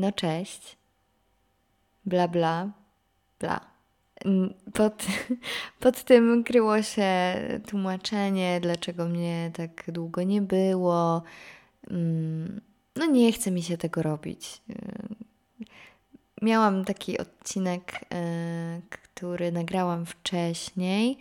[0.00, 0.76] No cześć.
[2.04, 2.70] Bla bla
[3.40, 3.60] bla.
[4.72, 5.06] Pod,
[5.80, 7.12] pod tym kryło się
[7.68, 11.22] tłumaczenie, dlaczego mnie tak długo nie było.
[11.90, 12.60] Mm,
[12.96, 14.62] no nie chce mi się tego robić.
[16.42, 21.18] Miałam taki odcinek, e, który nagrałam wcześniej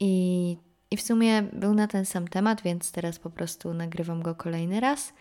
[0.00, 0.56] i,
[0.90, 4.80] i w sumie był na ten sam temat, więc teraz po prostu nagrywam go kolejny
[4.80, 5.12] raz.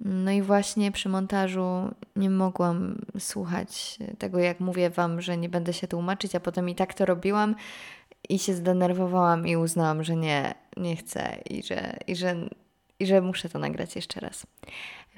[0.00, 5.72] No i właśnie przy montażu nie mogłam słuchać tego, jak mówię Wam, że nie będę
[5.72, 7.54] się tłumaczyć, a potem i tak to robiłam
[8.28, 12.36] i się zdenerwowałam i uznałam, że nie, nie chcę i że, i że,
[13.00, 14.46] i że muszę to nagrać jeszcze raz.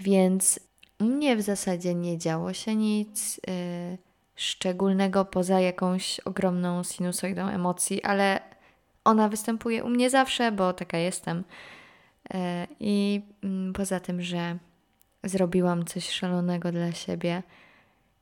[0.00, 0.60] Więc
[1.00, 3.98] u mnie w zasadzie nie działo się nic yy,
[4.36, 8.40] szczególnego poza jakąś ogromną sinusoidą emocji, ale
[9.04, 11.44] ona występuje u mnie zawsze, bo taka jestem.
[12.34, 12.40] Yy,
[12.80, 14.58] I yy, poza tym, że
[15.24, 17.42] zrobiłam coś szalonego dla siebie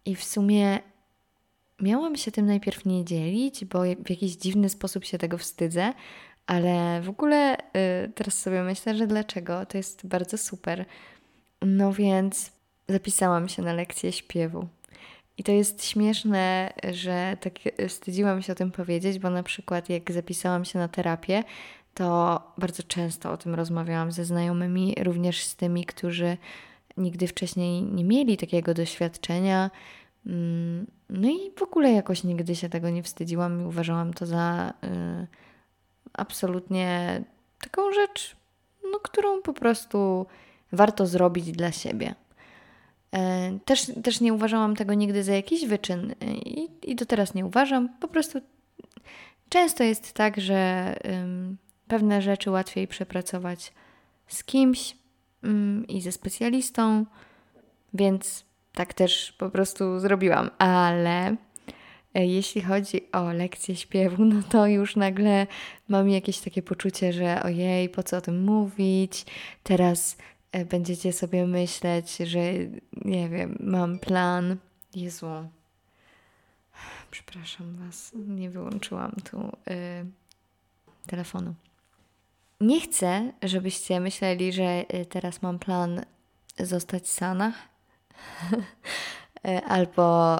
[0.04, 0.78] i w sumie
[1.80, 5.92] miałam się tym najpierw nie dzielić, bo w jakiś dziwny sposób się tego wstydzę,
[6.46, 9.66] ale w ogóle yy, teraz sobie myślę, że dlaczego?
[9.66, 10.84] To jest bardzo super.
[11.62, 12.52] No więc
[12.88, 14.68] zapisałam się na lekcję śpiewu.
[15.38, 17.52] I to jest śmieszne, że tak
[17.88, 21.44] wstydziłam się o tym powiedzieć, bo na przykład jak zapisałam się na terapię,
[21.94, 26.36] to bardzo często o tym rozmawiałam ze znajomymi, również z tymi, którzy
[26.96, 29.70] nigdy wcześniej nie mieli takiego doświadczenia.
[30.26, 34.72] Mm, no i w ogóle jakoś nigdy się tego nie wstydziłam i uważałam to za
[34.84, 35.26] y,
[36.12, 37.22] absolutnie
[37.60, 38.36] taką rzecz,
[38.92, 40.26] no, którą po prostu
[40.72, 42.14] warto zrobić dla siebie.
[43.12, 47.46] E, też, też nie uważałam tego nigdy za jakiś wyczyn i, i do teraz nie
[47.46, 47.88] uważam.
[48.00, 48.40] Po prostu
[49.48, 51.56] często jest tak, że ym,
[51.88, 53.72] pewne rzeczy łatwiej przepracować
[54.26, 54.96] z kimś
[55.88, 57.06] i ze specjalistą,
[57.94, 60.50] więc tak też po prostu zrobiłam.
[60.58, 61.36] Ale
[62.14, 65.46] e, jeśli chodzi o lekcję śpiewu, no to już nagle
[65.88, 69.26] mam jakieś takie poczucie, że ojej, po co o tym mówić?
[69.62, 70.16] Teraz
[70.56, 72.40] E, będziecie sobie myśleć, że
[73.04, 74.56] nie wiem, mam plan.
[74.94, 75.48] Jezu.
[77.10, 80.06] Przepraszam Was, nie wyłączyłam tu y,
[81.06, 81.54] telefonu.
[82.60, 86.04] Nie chcę, żebyście myśleli, że y, teraz mam plan
[86.58, 87.54] zostać Sanach
[89.48, 90.36] y, albo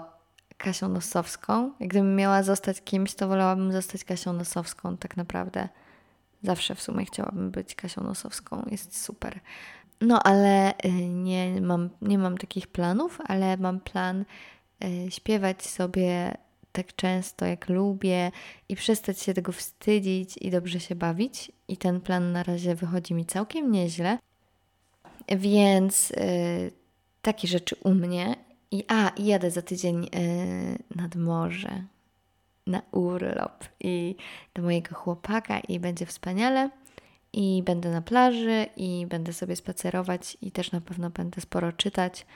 [0.56, 1.72] Kasią Nosowską.
[1.81, 5.69] Gdybym miała zostać kimś, to wolałabym zostać Kasią Nosowską, tak naprawdę.
[6.43, 9.41] Zawsze w sumie chciałabym być Kasią Nosowską, jest super.
[10.00, 14.25] No, ale y, nie mam, nie mam takich planów, ale mam plan
[14.84, 16.37] y, śpiewać sobie
[16.77, 18.31] tak często, jak lubię
[18.69, 21.53] i przestać się tego wstydzić i dobrze się bawić.
[21.69, 24.19] I ten plan na razie wychodzi mi całkiem nieźle.
[25.29, 26.17] Więc yy,
[27.23, 28.37] takie rzeczy u mnie.
[28.71, 31.85] I a, i jadę za tydzień yy, nad morze
[32.67, 34.17] na urlop i
[34.55, 36.71] do mojego chłopaka i będzie wspaniale
[37.33, 42.27] i będę na plaży i będę sobie spacerować i też na pewno będę sporo czytać.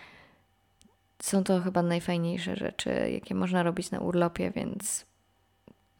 [1.22, 5.06] Są to chyba najfajniejsze rzeczy, jakie można robić na urlopie, więc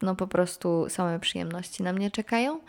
[0.01, 2.59] no po prostu same przyjemności na mnie czekają.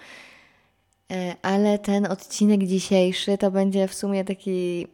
[1.11, 4.87] E, ale ten odcinek dzisiejszy to będzie w sumie taki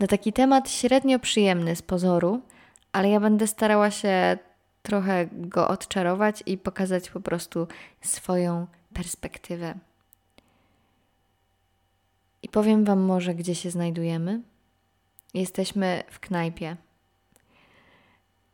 [0.00, 2.40] na taki temat średnio przyjemny z pozoru,
[2.92, 4.38] ale ja będę starała się
[4.82, 7.66] trochę go odczarować i pokazać po prostu
[8.00, 9.74] swoją perspektywę.
[12.42, 14.40] I powiem Wam może, gdzie się znajdujemy.
[15.36, 16.76] Jesteśmy w knajpie.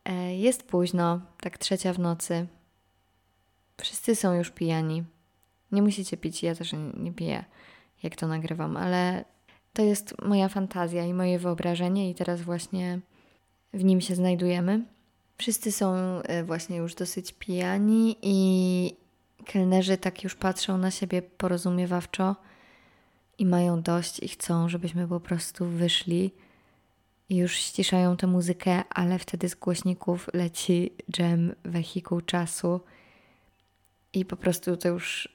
[0.04, 2.46] E, jest późno, tak trzecia w nocy.
[3.80, 5.04] Wszyscy są już pijani.
[5.72, 7.44] Nie musicie pić, ja też nie piję,
[8.02, 9.24] jak to nagrywam, ale
[9.72, 13.00] to jest moja fantazja i moje wyobrażenie, i teraz właśnie
[13.72, 14.84] w nim się znajdujemy.
[15.38, 18.96] Wszyscy są e, właśnie już dosyć pijani, i
[19.44, 22.36] kelnerzy tak już patrzą na siebie porozumiewawczo
[23.38, 26.30] i mają dość i chcą, żebyśmy po prostu wyszli
[27.36, 32.80] już ściszają tę muzykę, ale wtedy z głośników leci dżem wehikuł czasu
[34.12, 35.28] i po prostu to już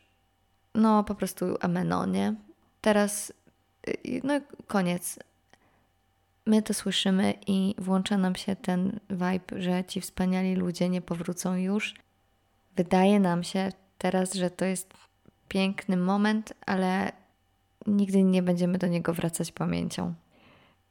[0.76, 2.36] no po prostu amenonie.
[2.82, 3.34] Teraz
[3.88, 5.20] y, no koniec.
[6.46, 11.56] My to słyszymy i włącza nam się ten vibe, że ci wspaniali ludzie nie powrócą
[11.56, 11.96] już.
[12.76, 14.94] Wydaje nam się teraz, że to jest
[15.48, 17.12] piękny moment, ale
[17.88, 20.14] nigdy nie będziemy do niego wracać pamięcią.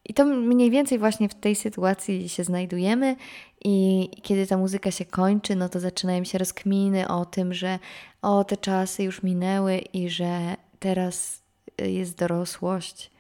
[0.09, 3.17] I to mniej więcej właśnie w tej sytuacji się znajdujemy,
[3.65, 7.79] i kiedy ta muzyka się kończy, no to zaczynają się rozkminy o tym, że
[8.23, 11.43] o te czasy już minęły i że teraz
[11.79, 13.11] jest dorosłość.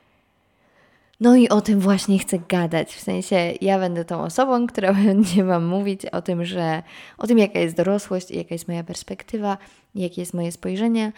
[1.20, 2.94] No i o tym właśnie chcę gadać.
[2.94, 6.82] W sensie ja będę tą osobą, która będzie Wam mówić o tym, że
[7.18, 9.58] o tym, jaka jest dorosłość, jaka jest moja perspektywa,
[9.94, 11.12] jakie jest moje spojrzenie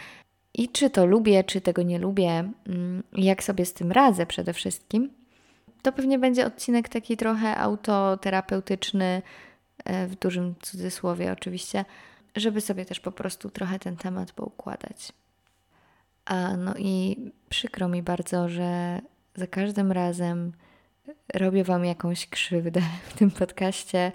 [0.54, 4.52] i czy to lubię, czy tego nie lubię, mm, jak sobie z tym radzę przede
[4.52, 5.17] wszystkim.
[5.82, 9.22] To pewnie będzie odcinek taki trochę autoterapeutyczny,
[9.84, 11.84] e, w dużym cudzysłowie oczywiście,
[12.36, 15.12] żeby sobie też po prostu trochę ten temat poukładać.
[16.24, 17.16] A no i
[17.48, 19.00] przykro mi bardzo, że
[19.34, 20.52] za każdym razem
[21.34, 24.12] robię Wam jakąś krzywdę w tym podcaście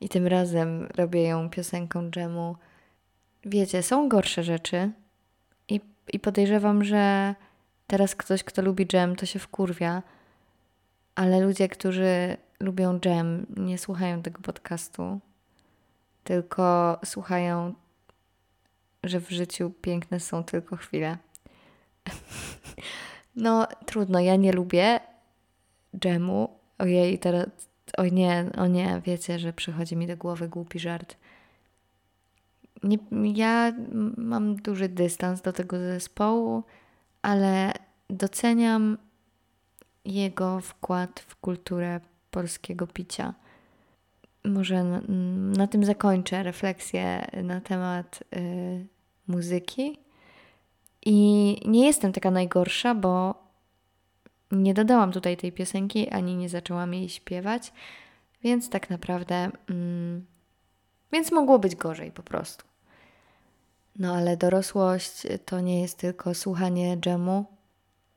[0.00, 2.56] i tym razem robię ją piosenką dżemu.
[3.44, 4.90] Wiecie, są gorsze rzeczy
[5.68, 5.80] i,
[6.12, 7.34] i podejrzewam, że
[7.86, 10.02] teraz ktoś, kto lubi dżem, to się wkurwia,
[11.14, 15.20] ale ludzie, którzy lubią dżem, nie słuchają tego podcastu,
[16.24, 17.74] tylko słuchają,
[19.04, 21.18] że w życiu piękne są tylko chwile.
[23.36, 25.00] No, trudno, ja nie lubię
[25.96, 26.58] dżemu.
[26.78, 27.46] Ojej, teraz,
[27.98, 31.16] o nie, o nie, wiecie, że przychodzi mi do głowy głupi żart.
[32.82, 32.98] Nie,
[33.34, 33.72] ja
[34.16, 36.62] mam duży dystans do tego zespołu,
[37.22, 37.72] ale
[38.10, 38.98] doceniam
[40.04, 42.00] jego wkład w kulturę
[42.30, 43.34] polskiego picia.
[44.44, 45.00] Może na,
[45.58, 48.86] na tym zakończę refleksję na temat y,
[49.26, 49.98] muzyki
[51.06, 53.34] i nie jestem taka najgorsza, bo
[54.52, 57.72] nie dodałam tutaj tej piosenki, ani nie zaczęłam jej śpiewać,
[58.42, 59.50] więc tak naprawdę.
[59.70, 60.26] Mm,
[61.12, 62.64] więc mogło być gorzej po prostu.
[63.96, 67.44] No ale dorosłość to nie jest tylko słuchanie dżemu,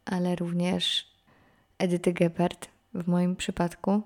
[0.05, 1.12] ale również
[1.83, 4.01] Edyty Gebert w moim przypadku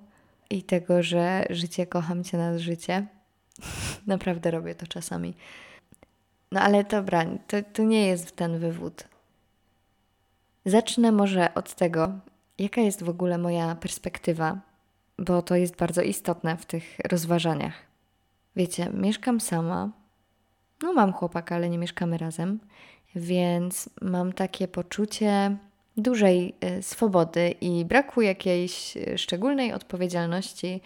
[0.50, 3.06] i tego, że życie kocham cię nad życie.
[4.06, 5.34] Naprawdę robię to czasami.
[6.52, 9.04] No ale dobra, to, to nie jest ten wywód.
[10.64, 12.12] Zacznę może od tego,
[12.58, 14.60] jaka jest w ogóle moja perspektywa,
[15.18, 17.74] bo to jest bardzo istotne w tych rozważaniach.
[18.56, 19.90] Wiecie, mieszkam sama.
[20.82, 22.60] No, mam chłopaka, ale nie mieszkamy razem,
[23.14, 25.56] więc mam takie poczucie
[25.98, 30.80] dużej y, swobody i braku jakiejś y, szczególnej odpowiedzialności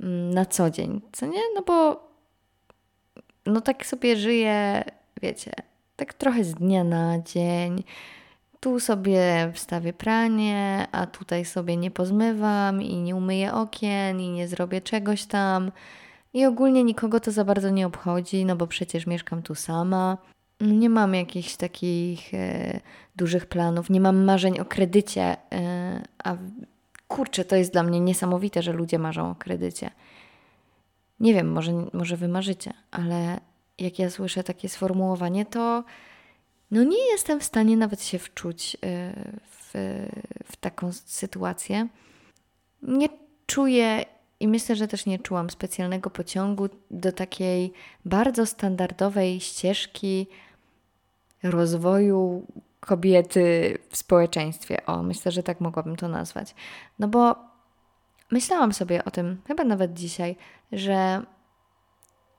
[0.00, 1.00] mm, na co dzień.
[1.12, 1.40] Co nie?
[1.54, 2.08] No bo
[3.46, 4.84] no tak sobie żyję,
[5.22, 5.52] wiecie,
[5.96, 7.82] tak trochę z dnia na dzień.
[8.60, 14.48] Tu sobie wstawię pranie, a tutaj sobie nie pozmywam i nie umyję okien i nie
[14.48, 15.72] zrobię czegoś tam.
[16.34, 20.18] I ogólnie nikogo to za bardzo nie obchodzi, no bo przecież mieszkam tu sama.
[20.60, 22.80] Nie mam jakichś takich e,
[23.18, 26.36] dużych planów, nie mam marzeń o kredycie, e, a
[27.08, 29.90] kurczę, to jest dla mnie niesamowite, że ludzie marzą o kredycie.
[31.20, 33.40] Nie wiem, może, może wy marzycie, ale
[33.78, 35.84] jak ja słyszę takie sformułowanie, to
[36.70, 38.78] no nie jestem w stanie nawet się wczuć y,
[39.50, 39.70] w,
[40.44, 41.88] w taką sytuację.
[42.82, 43.08] Nie
[43.46, 44.04] czuję
[44.40, 47.72] i myślę, że też nie czułam specjalnego pociągu do takiej
[48.04, 50.26] bardzo standardowej ścieżki
[51.42, 52.46] rozwoju
[52.80, 54.86] kobiety w społeczeństwie.
[54.86, 56.54] O, myślę, że tak mogłabym to nazwać.
[56.98, 57.36] No bo
[58.30, 60.36] myślałam sobie o tym, chyba nawet dzisiaj,
[60.72, 61.22] że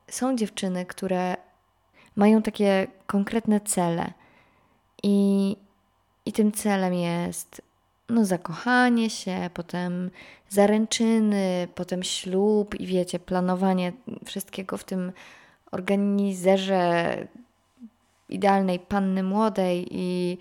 [0.08, 1.36] są dziewczyny, które
[2.16, 4.14] mają takie konkretne cele
[5.04, 5.56] i,
[6.26, 7.62] i tym celem jest
[8.10, 10.12] no, zakochanie się, potem
[10.50, 13.94] zaręczyny, potem ślub i wiecie, planowanie
[14.26, 15.12] wszystkiego w tym
[15.72, 17.18] organizerze
[18.30, 20.38] idealnej panny młodej i,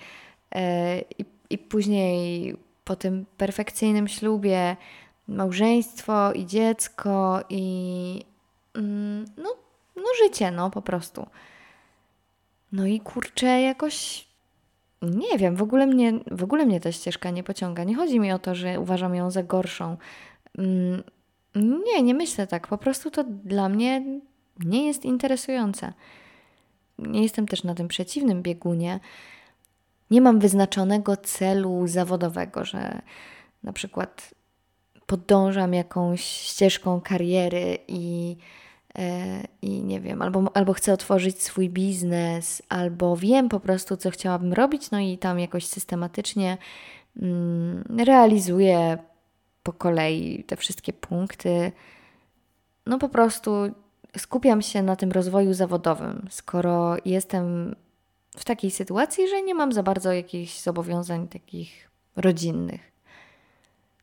[0.55, 4.77] e, i, i później po tym perfekcyjnym ślubie
[5.29, 8.25] małżeństwo i dziecko i
[8.75, 9.57] mm, no,
[9.97, 11.27] no życie, no po prostu.
[12.73, 14.29] No i kurczę, jakoś
[15.03, 17.85] nie wiem, w ogóle mnie, w ogóle mnie ta ścieżka nie pociąga.
[17.85, 19.97] Nie chodzi mi o to, że uważam ją za gorszą.
[20.59, 21.03] Mm,
[21.87, 22.69] nie, nie myślę tak.
[22.69, 24.21] Po prostu to dla mnie
[24.59, 25.93] nie jest interesujące.
[26.99, 29.01] Nie jestem też na tym przeciwnym biegunie.
[30.11, 33.03] Nie mam wyznaczonego celu zawodowego, że
[33.63, 34.35] na przykład
[35.07, 38.37] podążam jakąś ścieżką kariery i
[38.99, 44.11] E, i nie wiem, albo, albo chcę otworzyć swój biznes, albo wiem po prostu, co
[44.11, 46.59] chciałabym robić, no i tam jakoś systematycznie
[47.23, 48.99] mm, realizuję
[49.63, 51.73] po kolei te wszystkie punkty.
[52.87, 53.51] No po prostu
[54.17, 57.77] skupiam się na tym rozwoju zawodowym, skoro jestem
[58.37, 62.93] w takiej sytuacji, że nie mam za bardzo jakichś zobowiązań takich rodzinnych.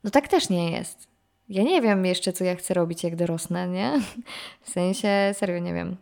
[0.04, 1.16] No tak też nie jest
[1.50, 4.02] ja nie wiem jeszcze, co ja chcę robić, jak dorosnę, nie?
[4.62, 5.96] W sensie, serio nie wiem.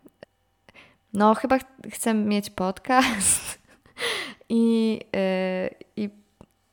[1.14, 3.60] No, chyba ch chcę mieć podcast
[4.50, 6.10] i, yy, i,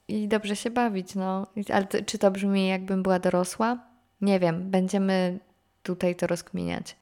[0.08, 1.46] i dobrze się bawić, no.
[1.72, 3.78] Ale to, czy to brzmi jakbym była dorosła?
[4.20, 5.38] Nie wiem, będziemy
[5.82, 6.96] tutaj to rozkminiać.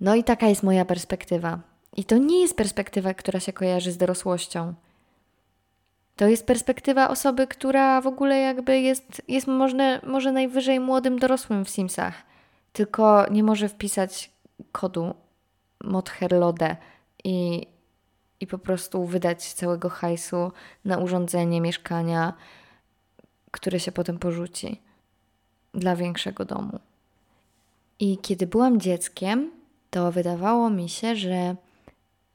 [0.00, 1.60] No i taka jest moja perspektywa.
[1.96, 4.74] I to nie jest perspektywa, która się kojarzy z dorosłością.
[6.16, 11.64] To jest perspektywa osoby, która w ogóle jakby jest, jest może, może najwyżej młodym dorosłym
[11.64, 12.14] w Simsach,
[12.72, 14.30] tylko nie może wpisać
[14.72, 15.14] kodu
[15.84, 16.76] Motherlode
[17.24, 17.66] i,
[18.40, 20.52] i po prostu wydać całego hajsu
[20.84, 22.32] na urządzenie mieszkania,
[23.50, 24.80] które się potem porzuci
[25.74, 26.80] dla większego domu.
[27.98, 29.57] I kiedy byłam dzieckiem,
[29.90, 31.56] to wydawało mi się, że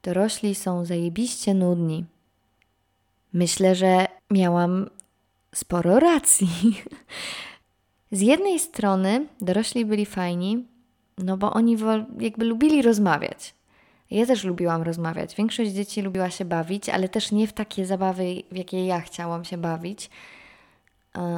[0.03, 2.05] dorośli są zajebiście nudni.
[3.33, 4.89] Myślę, że miałam
[5.55, 6.47] sporo racji.
[8.11, 10.65] Z jednej strony dorośli byli fajni,
[11.17, 11.77] no bo oni
[12.19, 13.53] jakby lubili rozmawiać.
[14.11, 15.35] Ja też lubiłam rozmawiać.
[15.35, 19.45] Większość dzieci lubiła się bawić, ale też nie w takie zabawy, w jakie ja chciałam
[19.45, 20.09] się bawić.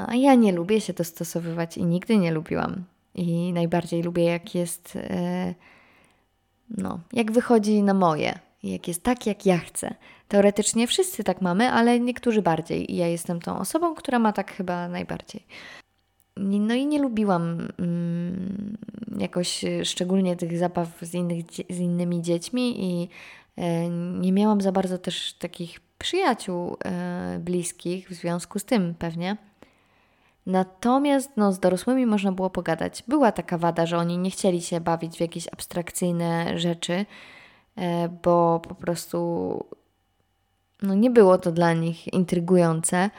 [0.08, 2.84] A ja nie lubię się dostosowywać i nigdy nie lubiłam.
[3.16, 5.54] I najbardziej lubię, jak jest, e,
[6.70, 9.96] no, jak wychodzi na moje, jak jest tak, jak ja chcę.
[10.28, 12.94] Teoretycznie wszyscy tak mamy, ale niektórzy bardziej.
[12.94, 15.46] I ja jestem tą osobą, która ma tak chyba najbardziej.
[16.38, 18.78] No i nie lubiłam mm,
[19.20, 23.10] jakoś szczególnie tych zabaw z, innych, z innymi dziećmi i
[23.58, 29.38] e, nie miałam za bardzo też takich przyjaciół e, bliskich w związku z tym pewnie.
[30.46, 33.04] Natomiast no, z dorosłymi można było pogadać.
[33.08, 37.06] Była taka wada, że oni nie chcieli się bawić w jakieś abstrakcyjne rzeczy,
[37.76, 39.20] e, bo po prostu
[40.82, 43.10] no, nie było to dla nich intrygujące.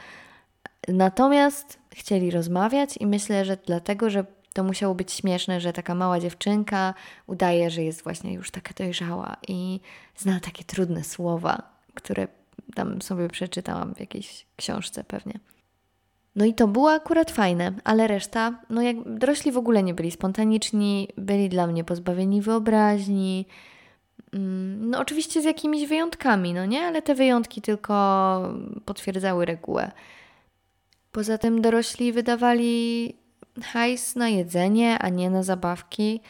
[0.87, 6.19] Natomiast chcieli rozmawiać i myślę, że dlatego, że to musiało być śmieszne, że taka mała
[6.19, 6.93] dziewczynka
[7.27, 9.79] udaje, że jest właśnie już taka dojrzała i
[10.15, 11.61] zna takie trudne słowa,
[11.93, 12.27] które
[12.75, 15.39] tam sobie przeczytałam w jakiejś książce pewnie.
[16.37, 20.11] No i to było akurat fajne, ale reszta, no jak dorośli w ogóle nie byli
[20.11, 23.45] spontaniczni, byli dla mnie pozbawieni wyobraźni.
[24.33, 28.53] Mm, no oczywiście z jakimiś wyjątkami, no nie, ale te wyjątki tylko
[28.85, 29.91] potwierdzały regułę.
[31.11, 33.13] Poza tym dorośli wydawali
[33.63, 36.21] hajs na jedzenie, a nie na zabawki.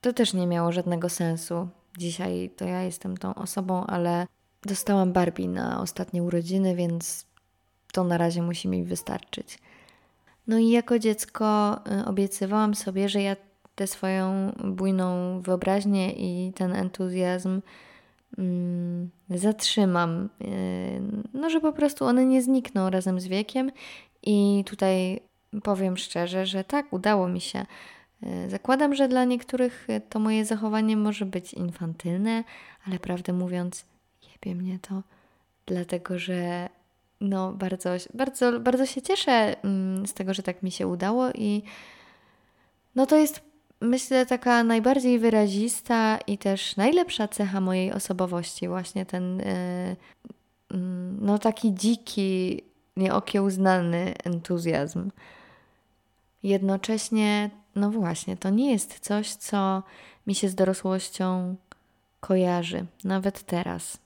[0.00, 1.68] To też nie miało żadnego sensu.
[1.98, 4.26] Dzisiaj to ja jestem tą osobą, ale
[4.62, 7.29] dostałam Barbie na ostatnie urodziny, więc
[7.92, 9.58] to na razie musi mi wystarczyć.
[10.46, 13.36] No i jako dziecko y, obiecywałam sobie, że ja
[13.74, 17.60] tę swoją bujną wyobraźnię i ten entuzjazm
[18.38, 20.28] mm, zatrzymam.
[20.42, 21.02] Y,
[21.34, 23.72] no, że po prostu one nie znikną razem z wiekiem.
[24.22, 25.20] I tutaj
[25.62, 27.66] powiem szczerze, że tak, udało mi się.
[28.22, 32.44] Y, zakładam, że dla niektórych to moje zachowanie może być infantylne,
[32.86, 33.84] ale prawdę mówiąc,
[34.32, 35.02] jebie mnie to,
[35.66, 36.68] dlatego że
[37.20, 41.62] no, bardzo, bardzo, bardzo się cieszę mm, z tego, że tak mi się udało i
[42.94, 43.40] no to jest
[43.80, 49.96] myślę taka najbardziej wyrazista i też najlepsza cecha mojej osobowości, właśnie ten yy,
[51.20, 52.62] no taki dziki,
[52.96, 55.10] nieokiełznany entuzjazm.
[56.42, 59.82] Jednocześnie, no właśnie, to nie jest coś, co
[60.26, 61.56] mi się z dorosłością
[62.20, 63.98] kojarzy, nawet teraz.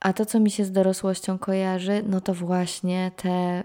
[0.00, 3.62] A to, co mi się z dorosłością kojarzy, no to właśnie te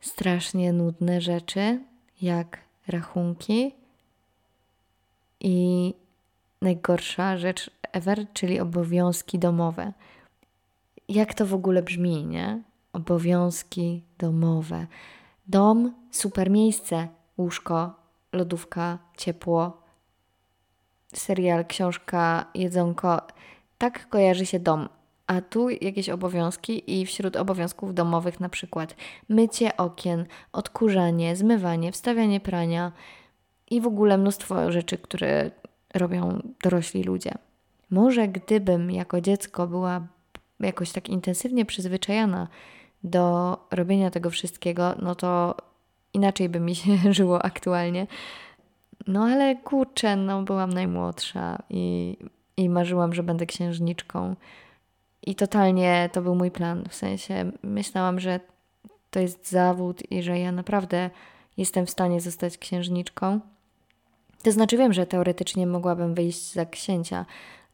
[0.00, 1.80] strasznie nudne rzeczy,
[2.22, 3.74] jak rachunki
[5.40, 5.94] i
[6.62, 9.92] najgorsza rzecz ever, czyli obowiązki domowe.
[11.08, 12.62] Jak to w ogóle brzmi, nie?
[12.92, 14.86] Obowiązki domowe.
[15.46, 17.94] Dom, super miejsce, łóżko,
[18.32, 19.82] lodówka, ciepło,
[21.14, 23.20] serial, książka, jedzonko.
[23.78, 24.88] Tak kojarzy się dom,
[25.26, 28.96] a tu jakieś obowiązki i wśród obowiązków domowych na przykład
[29.28, 32.92] mycie okien, odkurzanie, zmywanie, wstawianie prania
[33.70, 35.50] i w ogóle mnóstwo rzeczy, które
[35.94, 37.32] robią dorośli ludzie.
[37.90, 40.06] Może gdybym jako dziecko była
[40.60, 42.48] jakoś tak intensywnie przyzwyczajona
[43.04, 45.56] do robienia tego wszystkiego, no to
[46.14, 48.06] inaczej by mi się żyło aktualnie.
[49.06, 52.16] No ale kurczę, no byłam najmłodsza i,
[52.56, 54.36] i marzyłam, że będę księżniczką.
[55.26, 56.84] I totalnie to był mój plan.
[56.88, 58.40] W sensie myślałam, że
[59.10, 61.10] to jest zawód i że ja naprawdę
[61.56, 63.40] jestem w stanie zostać księżniczką.
[64.42, 67.26] To znaczy, wiem, że teoretycznie mogłabym wyjść za księcia,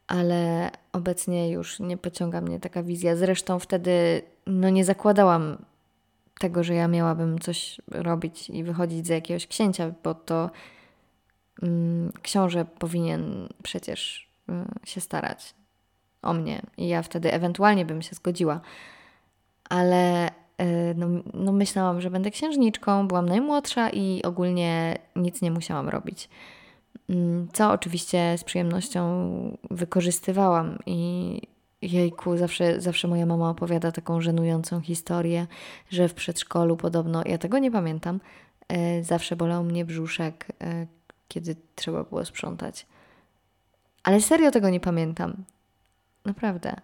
[0.06, 3.16] ale obecnie już nie pociąga mnie taka wizja.
[3.16, 5.56] Zresztą wtedy no, nie zakładałam
[6.40, 10.50] tego, że ja miałabym coś robić i wychodzić za jakiegoś księcia, bo to
[11.62, 15.54] mm, książę powinien przecież y, się starać
[16.22, 18.60] o mnie i ja wtedy ewentualnie bym się zgodziła.
[19.68, 25.88] Ale e, no, no myślałam, że będę księżniczką, byłam najmłodsza i ogólnie nic nie musiałam
[25.88, 26.28] robić.
[27.10, 29.32] Mm, co oczywiście z przyjemnością
[29.70, 31.40] wykorzystywałam i
[31.82, 35.46] jejku, zawsze, zawsze moja mama opowiada taką żenującą historię,
[35.90, 38.20] że w przedszkolu podobno, ja tego nie pamiętam,
[38.68, 40.86] e, zawsze bolał mnie brzuszek, e,
[41.28, 42.86] kiedy trzeba było sprzątać.
[44.02, 45.44] Ale serio tego nie pamiętam.
[46.24, 46.76] Naprawdę.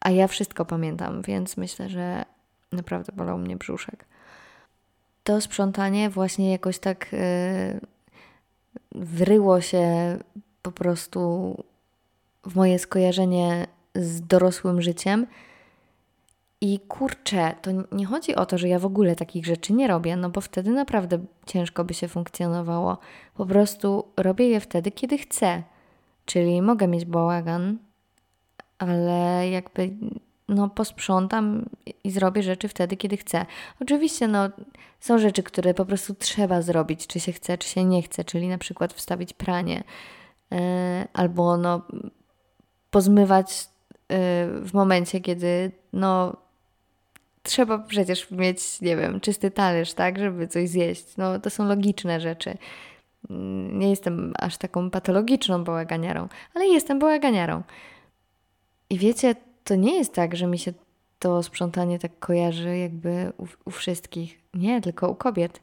[0.00, 2.24] A ja wszystko pamiętam, więc myślę, że
[2.72, 4.04] naprawdę bolał mnie brzuszek.
[5.24, 7.80] To sprzątanie właśnie jakoś tak yy,
[8.92, 10.16] wryło się
[10.62, 11.54] po prostu
[12.44, 15.26] w moje skojarzenie z dorosłym życiem.
[16.60, 20.16] I kurczę, to nie chodzi o to, że ja w ogóle takich rzeczy nie robię,
[20.16, 22.98] no bo wtedy naprawdę ciężko by się funkcjonowało.
[23.34, 25.62] Po prostu robię je wtedy, kiedy chcę.
[26.26, 27.78] Czyli mogę mieć bałagan,
[28.88, 29.90] ale jakby
[30.48, 31.64] no posprzątam
[32.04, 33.46] i zrobię rzeczy wtedy, kiedy chcę.
[33.80, 34.48] Oczywiście no
[35.00, 38.48] są rzeczy, które po prostu trzeba zrobić, czy się chce, czy się nie chce, czyli
[38.48, 39.84] na przykład wstawić pranie
[40.50, 40.58] yy,
[41.12, 41.82] albo no
[42.90, 43.68] pozmywać
[44.10, 44.16] yy,
[44.60, 46.36] w momencie, kiedy no
[47.42, 51.16] trzeba przecież mieć, nie wiem, czysty talerz, tak, żeby coś zjeść.
[51.16, 52.56] No to są logiczne rzeczy.
[53.72, 57.62] Nie jestem aż taką patologiczną bałaganiarą, ale jestem bałaganiarą.
[58.90, 60.72] I wiecie, to nie jest tak, że mi się
[61.18, 64.40] to sprzątanie tak kojarzy jakby u, u wszystkich.
[64.54, 65.60] Nie, tylko u kobiet.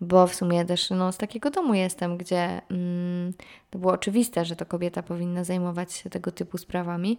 [0.00, 3.32] Bo w sumie też no, z takiego domu jestem, gdzie mm,
[3.70, 7.18] to było oczywiste, że to kobieta powinna zajmować się tego typu sprawami.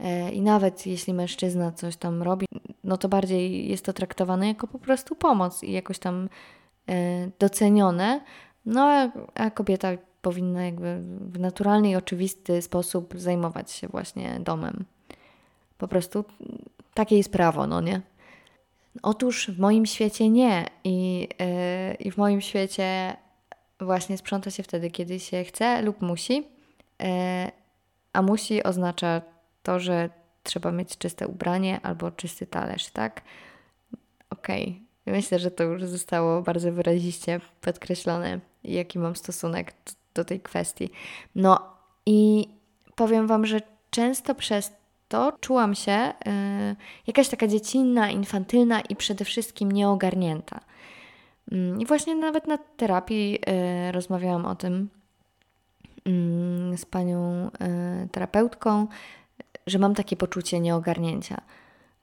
[0.00, 2.46] E, I nawet jeśli mężczyzna coś tam robi,
[2.84, 6.28] no to bardziej jest to traktowane jako po prostu pomoc i jakoś tam
[6.88, 8.20] e, docenione,
[8.66, 9.88] no, a kobieta
[10.22, 14.84] powinna jakby w naturalny i oczywisty sposób zajmować się właśnie domem.
[15.78, 16.24] Po prostu
[16.94, 18.00] takie jest prawo, no nie?
[19.02, 20.66] Otóż w moim świecie nie.
[20.84, 23.16] I, yy, i w moim świecie
[23.80, 26.36] właśnie sprząta się wtedy, kiedy się chce lub musi.
[26.36, 27.06] Yy,
[28.12, 29.22] a musi oznacza
[29.62, 30.10] to, że
[30.42, 33.22] trzeba mieć czyste ubranie albo czysty talerz, tak?
[34.30, 34.62] Okej.
[34.62, 35.14] Okay.
[35.14, 39.72] Myślę, że to już zostało bardzo wyraziście podkreślone, jaki mam stosunek
[40.18, 40.90] do, tej kwestii.
[41.34, 41.60] No
[42.06, 42.48] i
[42.94, 44.72] powiem Wam, że często przez
[45.08, 46.76] to czułam się yy,
[47.06, 50.60] jakaś taka dziecinna, infantylna i przede wszystkim nieogarnięta.
[51.50, 54.88] Yy, I właśnie nawet na terapii yy, rozmawiałam o tym
[56.04, 57.50] mm, z panią
[58.04, 58.86] y, terapeutką,
[59.66, 61.40] że mam takie poczucie nieogarnięcia.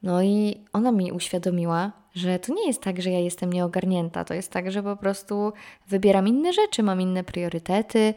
[0.03, 4.23] No i ona mi uświadomiła, że to nie jest tak, że ja jestem nieogarnięta.
[4.25, 5.53] To jest tak, że po prostu
[5.87, 8.13] wybieram inne rzeczy, mam inne priorytety.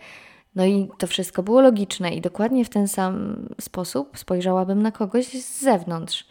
[0.54, 5.26] No i to wszystko było logiczne i dokładnie w ten sam sposób spojrzałabym na kogoś
[5.26, 6.26] z zewnątrz.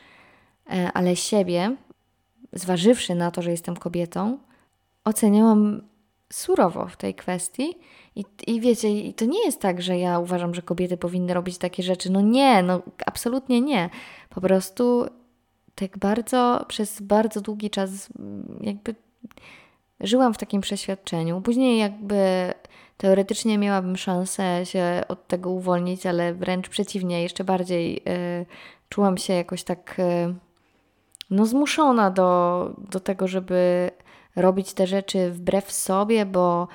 [0.70, 1.76] E, ale siebie,
[2.54, 4.38] zważywszy na to, że jestem kobietą,
[5.06, 5.82] oceniałam
[6.34, 7.78] surowo w tej kwestii.
[8.16, 11.58] I, I wiecie, i to nie jest tak, że ja uważam, że kobiety powinny robić
[11.58, 12.12] takie rzeczy.
[12.12, 13.90] No nie, no absolutnie nie.
[14.30, 15.06] Po prostu
[15.80, 18.10] tak bardzo, przez bardzo długi czas
[18.62, 18.96] jakby
[20.00, 21.42] żyłam w takim przeświadczeniu.
[21.42, 22.54] Później jakby
[22.98, 28.46] teoretycznie miałabym szansę się od tego uwolnić, ale wręcz przeciwnie, jeszcze bardziej y,
[28.90, 30.36] czułam się jakoś tak y,
[31.30, 33.92] no zmuszona do, do tego, żeby
[34.36, 36.68] robić te rzeczy wbrew sobie, bo,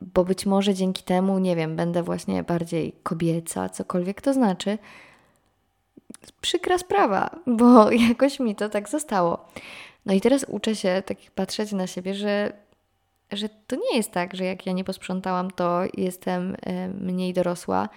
[0.00, 4.78] bo być może dzięki temu, nie wiem, będę właśnie bardziej kobieca, cokolwiek to znaczy
[6.40, 9.48] przykra sprawa, bo jakoś mi to tak zostało.
[10.06, 12.52] No i teraz uczę się tak patrzeć na siebie, że,
[13.32, 17.88] że to nie jest tak, że jak ja nie posprzątałam, to jestem e, mniej dorosła.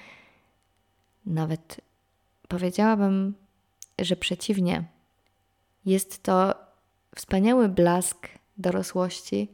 [1.25, 1.81] Nawet
[2.47, 3.33] powiedziałabym,
[3.99, 4.83] że przeciwnie.
[5.85, 6.55] Jest to
[7.15, 9.47] wspaniały blask dorosłości,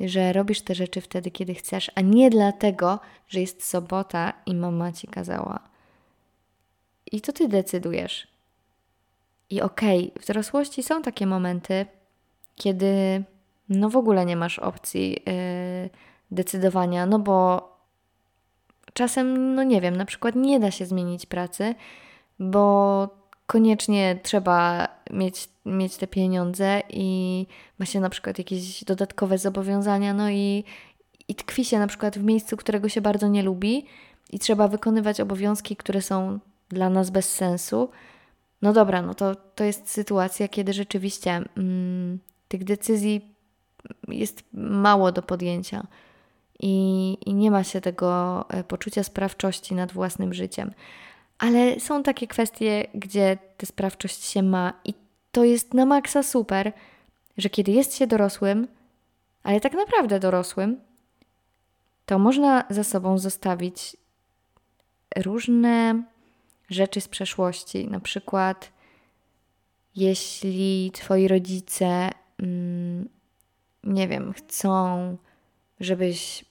[0.00, 4.92] że robisz te rzeczy wtedy, kiedy chcesz, a nie dlatego, że jest sobota i mama
[4.92, 5.68] ci kazała.
[7.12, 8.26] I to ty decydujesz.
[9.50, 11.86] I okej, okay, w dorosłości są takie momenty,
[12.56, 13.24] kiedy
[13.68, 15.90] no w ogóle nie masz opcji yy,
[16.30, 17.68] decydowania, no bo
[18.92, 21.74] czasem, no nie wiem, na przykład nie da się zmienić pracy,
[22.38, 23.08] bo
[23.46, 27.46] koniecznie trzeba mieć, mieć te pieniądze i
[27.78, 30.64] ma się na przykład jakieś dodatkowe zobowiązania, no i,
[31.28, 33.86] i tkwi się na przykład w miejscu, którego się bardzo nie lubi
[34.30, 36.38] i trzeba wykonywać obowiązki, które są
[36.68, 37.90] dla nas bez sensu.
[38.62, 43.34] No dobra, no to, to jest sytuacja, kiedy rzeczywiście mm, tych decyzji
[44.08, 45.86] jest mało do podjęcia
[46.60, 50.72] i, i nie ma się tego e, poczucia sprawczości nad własnym życiem.
[51.38, 54.94] Ale są takie kwestie, gdzie tę sprawczość się ma i
[55.32, 56.72] to jest na maksa super,
[57.36, 58.68] że kiedy jest się dorosłym,
[59.42, 60.80] ale tak naprawdę dorosłym,
[62.06, 63.96] to można za sobą zostawić
[65.16, 66.02] różne
[66.68, 67.88] rzeczy z przeszłości.
[67.88, 68.72] Na przykład,
[69.96, 73.08] jeśli twoi rodzice, mm,
[73.84, 75.16] nie wiem, chcą,
[75.80, 76.44] żebyś,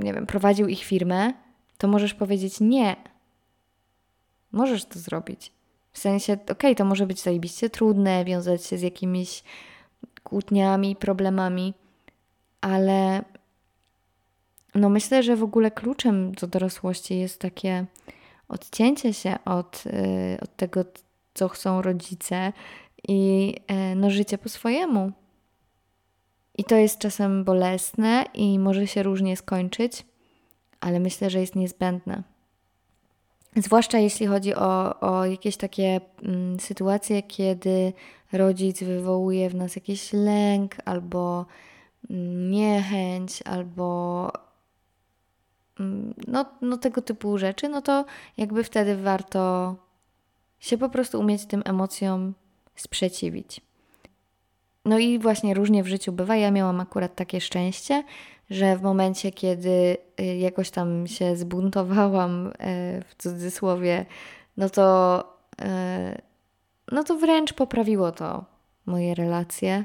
[0.00, 1.32] nie wiem, prowadził ich firmę,
[1.78, 2.96] to możesz powiedzieć nie.
[4.52, 5.52] Możesz to zrobić.
[5.92, 9.42] W sensie, okej, okay, to może być zajebiście trudne, wiązać się z jakimiś
[10.22, 11.74] kłótniami, problemami,
[12.60, 13.24] ale
[14.74, 17.86] no myślę, że w ogóle kluczem do dorosłości jest takie
[18.48, 20.84] odcięcie się od, y, od tego,
[21.34, 22.52] co chcą rodzice
[23.08, 23.54] i
[23.92, 25.12] y, no, życie po swojemu.
[26.58, 30.06] I to jest czasem bolesne i może się różnie skończyć,
[30.80, 32.22] ale myślę, że jest niezbędne.
[33.56, 37.92] Zwłaszcza jeśli chodzi o, o jakieś takie mm, sytuacje, kiedy
[38.32, 41.46] rodzic wywołuje w nas jakiś lęk albo
[42.10, 44.32] mm, niechęć, albo
[46.26, 48.04] no, no tego typu rzeczy, no to
[48.36, 49.74] jakby wtedy warto
[50.60, 52.34] się po prostu umieć tym emocjom
[52.76, 53.60] sprzeciwić.
[54.84, 56.36] No i właśnie różnie w życiu bywa.
[56.36, 58.04] Ja miałam akurat takie szczęście,
[58.50, 62.52] że w momencie, kiedy y, jakoś tam się zbuntowałam y,
[63.08, 64.06] w cudzysłowie,
[64.56, 65.24] no to,
[65.60, 65.64] y,
[66.92, 68.44] no to wręcz poprawiło to
[68.86, 69.84] moje relacje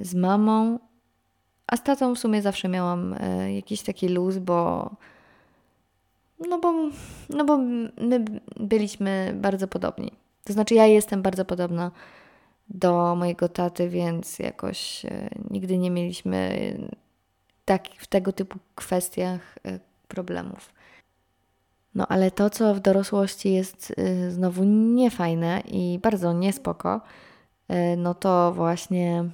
[0.00, 0.78] z mamą.
[1.72, 3.16] A z tatą w sumie zawsze miałam
[3.54, 4.90] jakiś taki luz, bo
[6.48, 6.74] no bo,
[7.30, 7.58] no bo
[7.98, 8.24] my
[8.60, 10.12] byliśmy bardzo podobni.
[10.44, 11.90] To znaczy, ja jestem bardzo podobna
[12.68, 15.06] do mojego taty, więc jakoś
[15.50, 16.52] nigdy nie mieliśmy
[17.64, 20.72] tak, w tego typu kwestiach e, problemów.
[21.94, 27.00] No ale to, co w dorosłości jest e, znowu niefajne i bardzo niespoko,
[27.68, 29.24] e, no to właśnie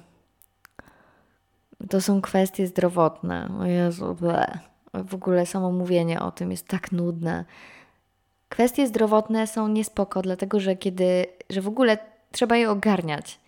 [1.89, 3.49] to są kwestie zdrowotne.
[3.59, 4.59] O Jezu, ble.
[4.93, 7.45] w ogóle samo mówienie o tym jest tak nudne.
[8.49, 11.97] Kwestie zdrowotne są niespoko, dlatego że kiedy, że w ogóle
[12.31, 13.39] trzeba je ogarniać,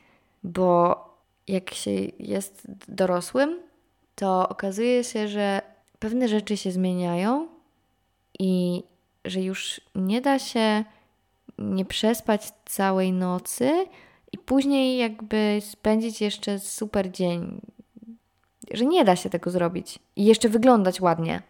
[0.44, 0.96] bo
[1.48, 3.60] jak się jest dorosłym,
[4.16, 5.62] to okazuje się, że
[6.00, 7.48] pewne rzeczy się zmieniają
[8.40, 8.84] i
[9.26, 10.84] że już nie da się
[11.58, 13.86] nie przespać całej nocy
[14.32, 17.62] i później jakby spędzić jeszcze super dzień.
[18.74, 21.42] Że nie da się tego zrobić i jeszcze wyglądać ładnie.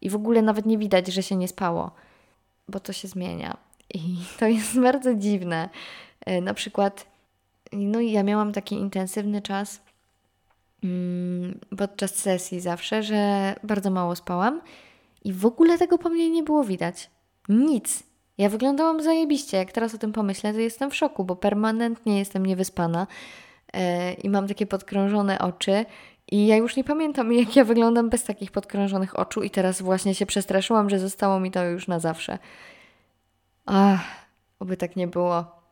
[0.00, 1.90] I w ogóle nawet nie widać, że się nie spało,
[2.68, 3.56] bo to się zmienia.
[3.94, 5.68] I to jest bardzo dziwne.
[6.26, 7.06] E, na przykład,
[7.72, 9.80] no ja miałam taki intensywny czas
[10.84, 14.60] Mm, podczas sesji zawsze, że bardzo mało spałam
[15.24, 17.10] i w ogóle tego po mnie nie było widać.
[17.48, 18.02] Nic.
[18.38, 19.56] Ja wyglądałam zajebiście.
[19.56, 23.06] Jak teraz o tym pomyślę, to jestem w szoku, bo permanentnie jestem niewyspana
[23.74, 23.80] yy,
[24.12, 25.84] i mam takie podkrążone oczy.
[26.32, 30.14] I ja już nie pamiętam, jak ja wyglądam bez takich podkrążonych oczu, i teraz właśnie
[30.14, 32.38] się przestraszyłam, że zostało mi to już na zawsze.
[33.66, 34.00] Ach,
[34.58, 35.64] oby tak nie było.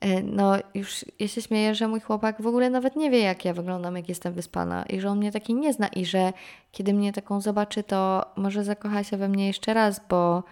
[0.00, 3.44] E, no już ja się śmieję, że mój chłopak w ogóle nawet nie wie, jak
[3.44, 6.32] ja wyglądam, jak jestem wyspana i że on mnie taki nie zna i że
[6.72, 10.42] kiedy mnie taką zobaczy, to może zakocha się we mnie jeszcze raz, bo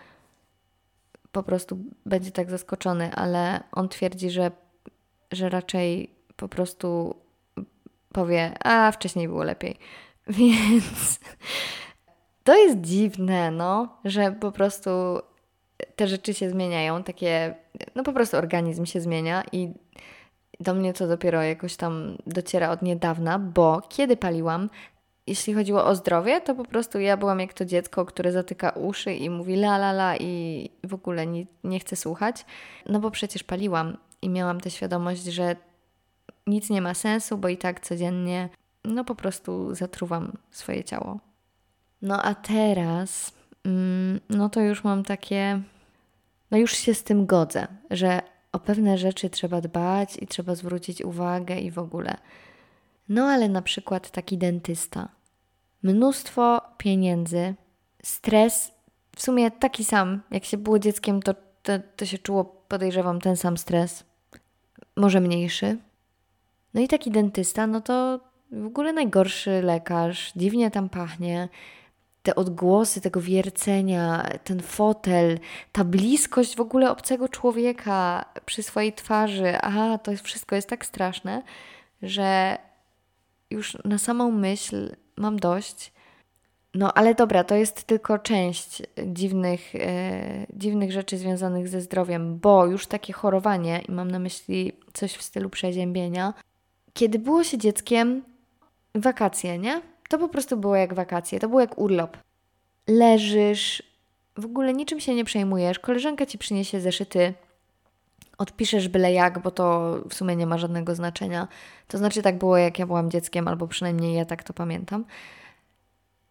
[1.32, 4.50] po prostu będzie tak zaskoczony, ale on twierdzi, że,
[5.32, 7.16] że raczej po prostu
[8.16, 9.76] powie, a wcześniej było lepiej.
[10.38, 11.20] Więc
[12.44, 14.90] to jest dziwne, no, że po prostu
[15.96, 17.54] te rzeczy się zmieniają, takie,
[17.94, 19.72] no po prostu organizm się zmienia i
[20.60, 24.70] do mnie to dopiero jakoś tam dociera od niedawna, bo kiedy paliłam,
[25.26, 29.14] jeśli chodziło o zdrowie, to po prostu ja byłam jak to dziecko, które zatyka uszy
[29.14, 32.44] i mówi la la la i w ogóle nie, nie chce słuchać.
[32.86, 35.56] No bo przecież paliłam i miałam tę świadomość, że
[36.46, 38.48] nic nie ma sensu, bo i tak codziennie
[38.84, 41.20] no po prostu zatruwam swoje ciało.
[42.02, 45.60] No a teraz Mm, no to już mam takie,
[46.50, 51.02] no już się z tym godzę, że o pewne rzeczy trzeba dbać i trzeba zwrócić
[51.02, 52.16] uwagę i w ogóle.
[53.08, 55.08] No ale na przykład taki dentysta.
[55.82, 57.54] Mnóstwo pieniędzy,
[58.02, 58.72] stres,
[59.16, 60.22] w sumie taki sam.
[60.30, 64.04] Jak się było dzieckiem, to, to, to się czuło, podejrzewam, ten sam stres.
[64.96, 65.78] Może mniejszy.
[66.76, 68.20] No i taki dentysta, no to
[68.52, 71.48] w ogóle najgorszy lekarz, dziwnie tam pachnie
[72.22, 75.38] te odgłosy tego wiercenia, ten fotel,
[75.72, 81.42] ta bliskość w ogóle obcego człowieka przy swojej twarzy, aha, to wszystko jest tak straszne,
[82.02, 82.58] że
[83.50, 85.92] już na samą myśl mam dość.
[86.74, 92.66] No ale dobra, to jest tylko część dziwnych, e, dziwnych rzeczy związanych ze zdrowiem, bo
[92.66, 96.34] już takie chorowanie, i mam na myśli coś w stylu przeziębienia,
[96.96, 98.22] kiedy było się dzieckiem,
[98.94, 99.82] wakacje, nie?
[100.08, 102.16] To po prostu było jak wakacje, to było jak urlop.
[102.88, 103.82] Leżysz,
[104.36, 107.34] w ogóle niczym się nie przejmujesz, koleżanka ci przyniesie zeszyty,
[108.38, 111.48] odpiszesz byle jak, bo to w sumie nie ma żadnego znaczenia.
[111.88, 115.04] To znaczy tak było jak ja byłam dzieckiem, albo przynajmniej ja tak to pamiętam.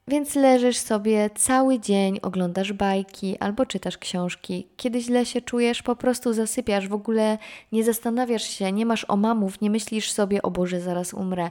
[0.08, 4.68] Więc leżysz sobie cały dzień, oglądasz bajki albo czytasz książki.
[4.78, 7.38] Kiedy źle się czujesz, po prostu zasypiasz, w ogóle
[7.72, 11.50] nie zastanawiasz się, nie masz omamów, nie myślisz sobie, o Boże, zaraz umrę.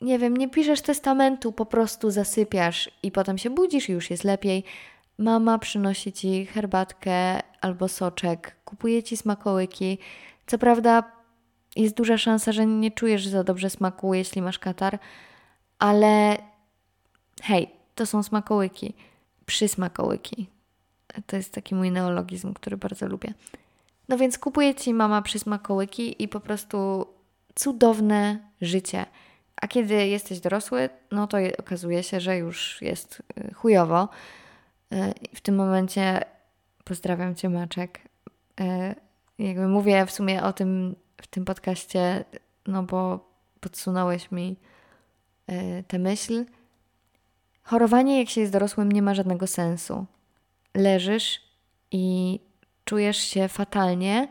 [0.00, 4.24] Nie wiem, nie piszesz testamentu, po prostu zasypiasz i potem się budzisz i już jest
[4.24, 4.64] lepiej.
[5.18, 9.98] Mama przynosi ci herbatkę albo soczek, kupuje ci smakołyki.
[10.46, 11.12] Co prawda,
[11.76, 14.98] jest duża szansa, że nie czujesz za dobrze smaku, jeśli masz katar,
[15.78, 16.36] ale
[17.42, 18.94] hej, to są smakołyki,
[19.46, 20.46] przysmakołyki.
[21.26, 23.34] To jest taki mój neologizm, który bardzo lubię.
[24.08, 27.06] No więc kupuje ci mama przysmakołyki i po prostu
[27.54, 29.06] cudowne życie.
[29.56, 34.08] A kiedy jesteś dorosły, no to okazuje się, że już jest y, chujowo.
[34.92, 36.24] Y, w tym momencie
[36.84, 38.00] pozdrawiam Cię, Maczek.
[38.60, 38.94] Y,
[39.38, 42.24] jakby mówię w sumie o tym w tym podcaście,
[42.66, 43.28] no bo
[43.60, 44.56] podsunąłeś mi
[45.88, 46.44] tę myśl.
[47.68, 50.06] Chorowanie, jak się jest dorosłym, nie ma żadnego sensu.
[50.74, 51.40] Leżysz
[51.90, 52.40] i
[52.84, 54.28] czujesz się fatalnie,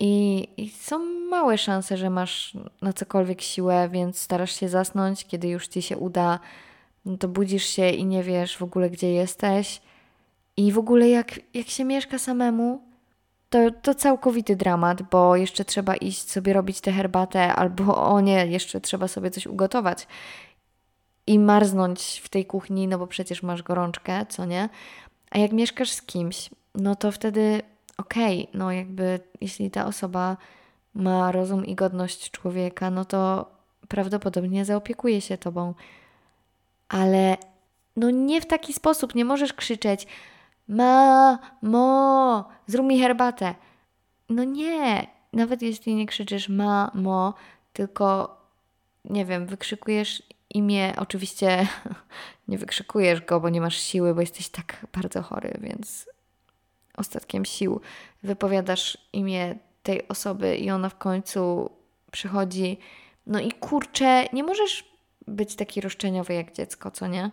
[0.00, 0.98] i, I, są
[1.30, 5.26] małe szanse, że masz na cokolwiek siłę, więc starasz się zasnąć.
[5.26, 6.38] Kiedy już ci się uda,
[7.04, 9.80] no to budzisz się i nie wiesz w ogóle, gdzie jesteś.
[10.56, 12.82] I w ogóle, jak, jak się mieszka samemu,
[13.50, 18.46] to, to całkowity dramat, bo jeszcze trzeba iść sobie robić tę herbatę, albo o nie,
[18.46, 20.06] jeszcze trzeba sobie coś ugotować
[21.30, 24.68] i marznąć w tej kuchni, no bo przecież masz gorączkę, co nie?
[25.30, 27.62] A jak mieszkasz z kimś, no to wtedy
[27.96, 30.36] okej, okay, no jakby jeśli ta osoba
[30.94, 33.50] ma rozum i godność człowieka, no to
[33.88, 35.74] prawdopodobnie zaopiekuje się tobą.
[36.88, 37.36] Ale
[37.96, 40.06] no nie w taki sposób, nie możesz krzyczeć
[40.68, 43.54] ma, mo, zrób mi herbatę.
[44.28, 47.34] No nie, nawet jeśli nie krzyczysz ma, mo,
[47.72, 48.36] tylko
[49.04, 50.22] nie wiem, wykrzykujesz
[50.54, 51.66] imię, oczywiście
[52.48, 56.06] nie wykrzykujesz go, bo nie masz siły, bo jesteś tak bardzo chory, więc
[56.96, 57.80] ostatkiem sił
[58.22, 61.70] wypowiadasz imię tej osoby i ona w końcu
[62.10, 62.78] przychodzi.
[63.26, 64.84] No i kurczę, nie możesz
[65.26, 67.30] być taki roszczeniowy jak dziecko, co nie?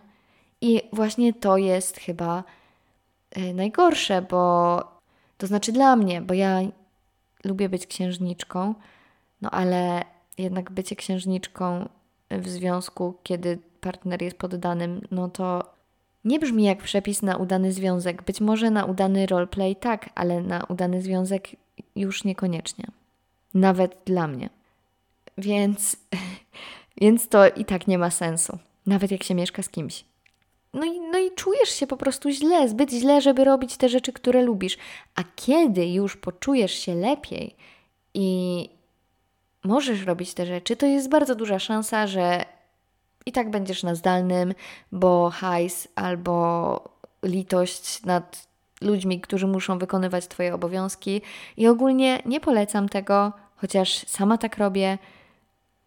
[0.60, 2.44] I właśnie to jest chyba
[3.30, 4.82] e, najgorsze, bo
[5.38, 6.60] to znaczy dla mnie, bo ja
[7.44, 8.74] lubię być księżniczką,
[9.40, 10.04] no ale
[10.38, 11.88] jednak bycie księżniczką
[12.30, 15.62] w związku, kiedy partner jest poddanym, no to
[16.24, 18.22] nie brzmi jak przepis na udany związek.
[18.22, 21.48] Być może na udany roleplay tak, ale na udany związek
[21.96, 22.84] już niekoniecznie.
[23.54, 24.50] Nawet dla mnie.
[25.38, 25.96] Więc,
[27.00, 28.58] więc to i tak nie ma sensu.
[28.86, 30.04] Nawet jak się mieszka z kimś.
[30.74, 34.12] No i, no i czujesz się po prostu źle, zbyt źle, żeby robić te rzeczy,
[34.12, 34.78] które lubisz.
[35.14, 37.56] A kiedy już poczujesz się lepiej
[38.14, 38.68] i
[39.64, 42.44] możesz robić te rzeczy, to jest bardzo duża szansa, że
[43.26, 44.54] i tak będziesz na zdalnym,
[44.92, 48.48] bo hajs albo litość nad
[48.80, 51.22] ludźmi, którzy muszą wykonywać Twoje obowiązki.
[51.56, 54.98] I ogólnie nie polecam tego, chociaż sama tak robię,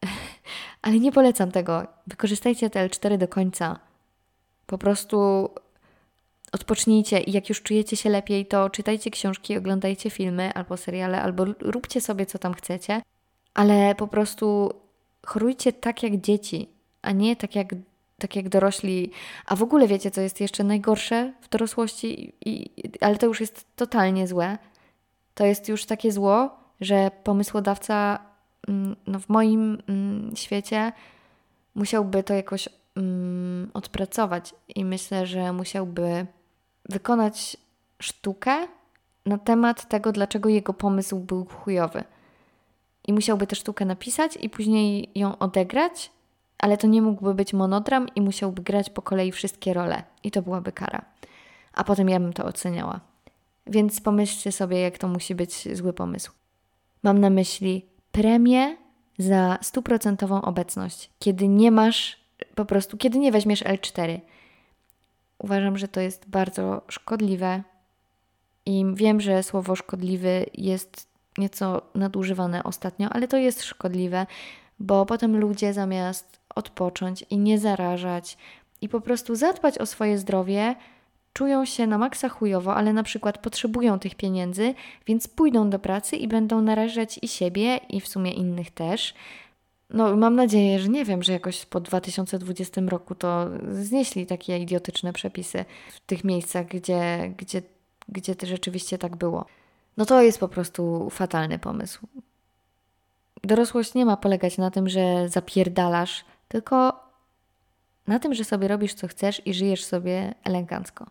[0.81, 1.87] ale nie polecam tego.
[2.07, 3.79] Wykorzystajcie te L4 do końca.
[4.65, 5.49] Po prostu
[6.51, 11.45] odpocznijcie i jak już czujecie się lepiej, to czytajcie książki, oglądajcie filmy albo seriale, albo
[11.59, 13.01] róbcie sobie co tam chcecie,
[13.53, 14.73] ale po prostu
[15.25, 16.69] chorujcie tak jak dzieci
[17.01, 17.67] a nie tak jak,
[18.19, 19.11] tak jak dorośli.
[19.45, 22.69] A w ogóle wiecie, co jest jeszcze najgorsze w dorosłości, i,
[23.01, 24.57] ale to już jest totalnie złe.
[25.33, 26.49] To jest już takie zło,
[26.81, 28.19] że pomysłodawca
[28.67, 30.91] mm, no, w moim mm, świecie
[31.75, 36.25] musiałby to jakoś mm, odpracować i myślę, że musiałby
[36.89, 37.57] wykonać
[37.99, 38.67] sztukę
[39.25, 42.03] na temat tego, dlaczego jego pomysł był chujowy.
[43.07, 46.11] I musiałby tę sztukę napisać i później ją odegrać
[46.61, 50.41] ale to nie mógłby być monodram i musiałby grać po kolei wszystkie role i to
[50.41, 51.05] byłaby kara.
[51.73, 52.99] A potem ja bym to oceniała.
[53.67, 56.31] Więc pomyślcie sobie, jak to musi być zły pomysł.
[57.03, 58.77] Mam na myśli premię
[59.17, 62.17] za stuprocentową obecność, kiedy nie masz,
[62.55, 64.19] po prostu, kiedy nie weźmiesz L4.
[65.37, 67.63] Uważam, że to jest bardzo szkodliwe
[68.65, 74.25] i wiem, że słowo szkodliwy jest nieco nadużywane ostatnio, ale to jest szkodliwe,
[74.79, 78.37] bo potem ludzie zamiast odpocząć i nie zarażać
[78.81, 80.75] i po prostu zadbać o swoje zdrowie,
[81.33, 84.73] czują się na maksa chujowo, ale na przykład potrzebują tych pieniędzy,
[85.07, 89.13] więc pójdą do pracy i będą narażać i siebie, i w sumie innych też.
[89.89, 95.13] No, mam nadzieję, że nie wiem, że jakoś po 2020 roku to znieśli takie idiotyczne
[95.13, 97.61] przepisy w tych miejscach, gdzie, gdzie,
[98.09, 99.45] gdzie rzeczywiście tak było.
[99.97, 102.07] No to jest po prostu fatalny pomysł.
[103.43, 107.03] Dorosłość nie ma polegać na tym, że zapierdalasz, tylko
[108.07, 111.05] na tym, że sobie robisz co chcesz i żyjesz sobie elegancko.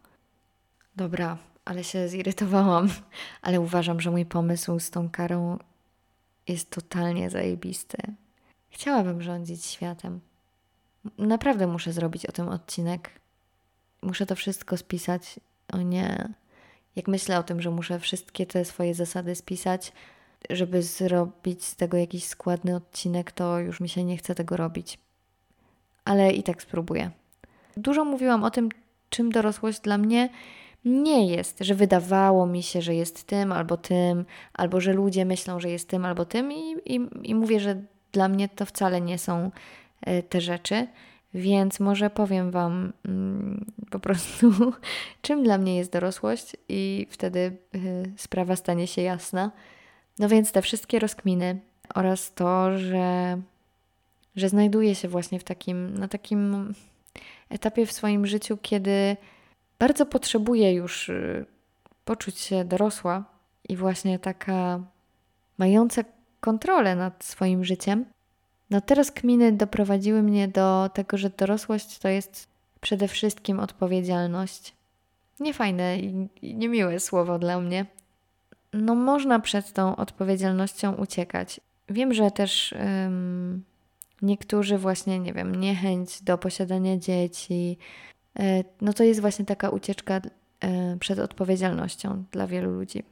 [0.96, 2.88] Dobra, ale się zirytowałam,
[3.42, 5.58] ale uważam, że mój pomysł z tą karą
[6.48, 7.98] jest totalnie zajebisty.
[8.70, 10.20] Chciałabym rządzić światem.
[11.18, 13.20] Naprawdę muszę zrobić o tym odcinek.
[14.02, 15.40] Muszę to wszystko spisać.
[15.72, 16.28] O nie.
[16.96, 19.92] Jak myślę o tym, że muszę wszystkie te swoje zasady spisać,
[20.50, 24.98] żeby zrobić z tego jakiś składny odcinek, to już mi się nie chce tego robić.
[26.04, 27.10] Ale i tak spróbuję.
[27.76, 28.68] Dużo mówiłam o tym,
[29.10, 30.28] czym dorosłość dla mnie
[30.84, 35.60] nie jest, że wydawało mi się, że jest tym albo tym, albo że ludzie myślą,
[35.60, 39.18] że jest tym albo tym, i, i, i mówię, że dla mnie to wcale nie
[39.18, 39.50] są
[40.00, 40.86] e, te rzeczy.
[41.34, 44.52] Więc może powiem Wam mm, po prostu,
[45.22, 49.50] czym dla mnie jest dorosłość, i wtedy y, sprawa stanie się jasna.
[50.18, 51.60] No więc te wszystkie rozkminy
[51.94, 53.38] oraz to, że,
[54.36, 56.74] że znajduję się właśnie w takim, na takim
[57.48, 59.16] etapie w swoim życiu, kiedy
[59.78, 61.46] bardzo potrzebuję już y,
[62.04, 63.24] poczuć się dorosła
[63.68, 64.80] i właśnie taka
[65.58, 66.02] mająca
[66.40, 68.04] kontrolę nad swoim życiem.
[68.70, 72.48] No teraz kminy doprowadziły mnie do tego, że dorosłość to jest
[72.80, 74.74] przede wszystkim odpowiedzialność.
[75.40, 77.86] Niefajne i, niemiłe słowo dla mnie.
[78.72, 81.60] No można przed tą odpowiedzialnością uciekać.
[81.88, 83.64] Wiem, że też um,
[84.22, 87.78] niektórzy właśnie, nie wiem, niechęć do posiadania dzieci,
[88.38, 90.20] e, no to jest właśnie taka ucieczka
[90.60, 93.02] e, przed odpowiedzialnością dla wielu ludzi.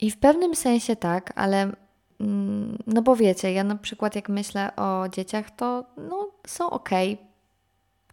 [0.00, 1.72] I w pewnym sensie tak, ale
[2.86, 6.90] no bo wiecie, ja na przykład jak myślę o dzieciach, to no, są ok,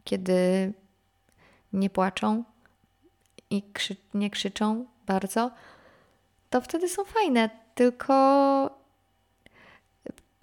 [0.04, 0.74] kiedy
[1.74, 2.44] nie płaczą
[3.50, 5.52] i krzy nie krzyczą bardzo,
[6.50, 7.50] to wtedy są fajne.
[7.76, 8.14] Tylko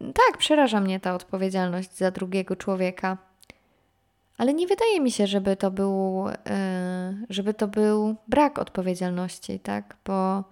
[0.00, 3.18] tak, przeraża mnie ta odpowiedzialność za drugiego człowieka.
[4.38, 9.96] Ale nie wydaje mi się, żeby to był, yy, żeby to był brak odpowiedzialności, tak?
[10.04, 10.44] Bo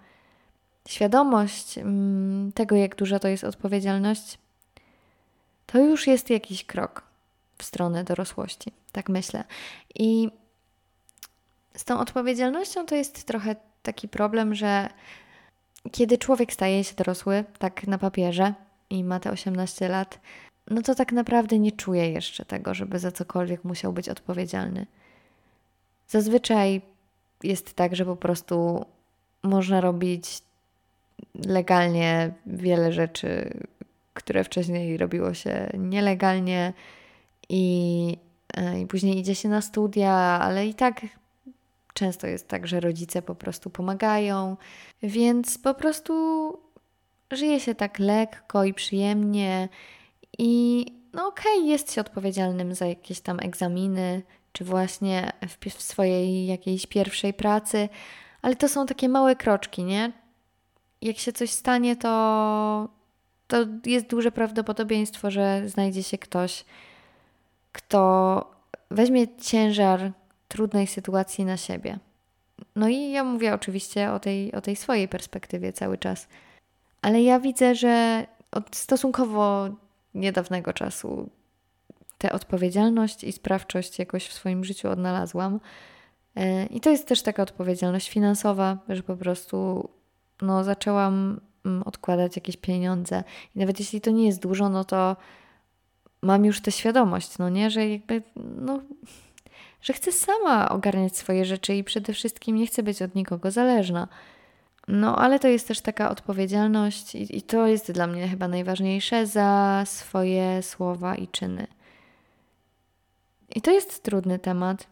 [0.88, 4.38] świadomość mm, tego, jak duża to jest odpowiedzialność,
[5.66, 7.02] to już jest jakiś krok
[7.58, 8.72] w stronę dorosłości.
[8.92, 9.44] Tak myślę.
[9.94, 10.30] I
[11.76, 14.88] z tą odpowiedzialnością to jest trochę taki problem, że
[15.92, 18.54] kiedy człowiek staje się dorosły, tak na papierze
[18.90, 20.20] i ma te 18 lat,
[20.70, 24.86] no to tak naprawdę nie czuje jeszcze tego, żeby za cokolwiek musiał być odpowiedzialny.
[26.08, 26.82] Zazwyczaj
[27.42, 28.86] jest tak, że po prostu
[29.42, 30.42] można robić
[31.46, 33.58] legalnie wiele rzeczy,
[34.14, 36.72] które wcześniej robiło się nielegalnie
[37.48, 38.16] i,
[38.56, 41.00] e, i później idzie się na studia, ale i tak
[41.94, 44.56] często jest tak, że rodzice po prostu pomagają,
[45.02, 46.12] więc po prostu
[47.30, 49.68] żyje się tak lekko i przyjemnie
[50.38, 55.82] i no okej, okay, jest się odpowiedzialnym za jakieś tam egzaminy, czy właśnie w, w
[55.82, 57.88] swojej jakiejś pierwszej pracy,
[58.42, 60.12] ale to są takie małe kroczki, nie?
[61.02, 62.88] Jak się coś stanie, to,
[63.46, 66.64] to jest duże prawdopodobieństwo, że znajdzie się ktoś,
[67.72, 68.50] kto
[68.90, 70.12] weźmie ciężar
[70.48, 71.98] trudnej sytuacji na siebie.
[72.76, 76.28] No i ja mówię oczywiście o tej, o tej swojej perspektywie cały czas.
[77.02, 79.68] Ale ja widzę, że od stosunkowo
[80.14, 81.30] niedawnego czasu
[82.18, 85.60] tę odpowiedzialność i sprawczość jakoś w swoim życiu odnalazłam.
[86.36, 89.88] E, I to jest też taka odpowiedzialność finansowa, że po prostu
[90.42, 93.24] no, zaczęłam mm, odkładać jakieś pieniądze.
[93.56, 95.16] I nawet jeśli to nie jest dużo, no to
[96.22, 98.80] mam już tę świadomość, no nie, że jakby, no,
[99.82, 104.08] że chcę sama ogarniać swoje rzeczy i przede wszystkim nie chcę być od nikogo zależna.
[104.88, 109.26] No, ale to jest też taka odpowiedzialność, i, i to jest dla mnie chyba najważniejsze
[109.26, 111.66] za swoje słowa i czyny.
[113.54, 114.86] I to jest trudny temat,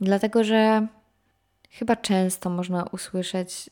[0.00, 0.86] dlatego że
[1.70, 3.70] chyba często można usłyszeć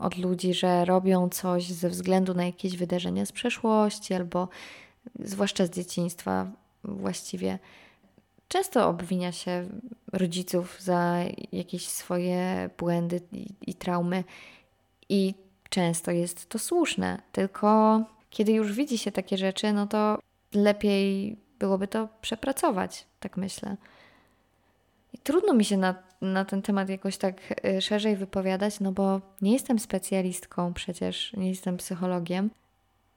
[0.00, 4.48] od ludzi, że robią coś ze względu na jakieś wydarzenia z przeszłości albo
[5.18, 6.50] zwłaszcza z dzieciństwa
[6.84, 7.58] właściwie.
[8.48, 9.68] Często obwinia się
[10.12, 11.16] rodziców za
[11.52, 14.24] jakieś swoje błędy i, i traumy,
[15.08, 15.34] i
[15.68, 17.22] często jest to słuszne.
[17.32, 20.18] Tylko kiedy już widzi się takie rzeczy, no to
[20.54, 23.76] lepiej byłoby to przepracować, tak myślę.
[25.12, 29.20] I trudno mi się na, na ten temat jakoś tak y, szerzej wypowiadać, no bo
[29.42, 32.50] nie jestem specjalistką przecież, nie jestem psychologiem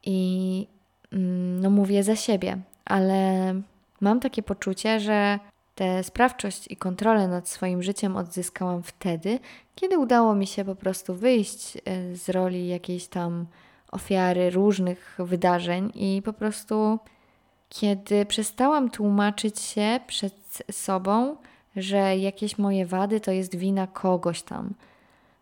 [0.03, 0.67] i
[1.13, 3.53] mm, no mówię za siebie, ale
[4.01, 5.39] mam takie poczucie, że
[5.75, 9.39] tę sprawczość i kontrolę nad swoim życiem odzyskałam wtedy,
[9.75, 13.45] kiedy udało mi się po prostu wyjść y, z roli jakiejś tam
[13.91, 16.99] ofiary różnych wydarzeń i po prostu
[17.69, 21.35] kiedy przestałam tłumaczyć się przed sobą,
[21.75, 24.73] że jakieś moje wady to jest wina kogoś tam,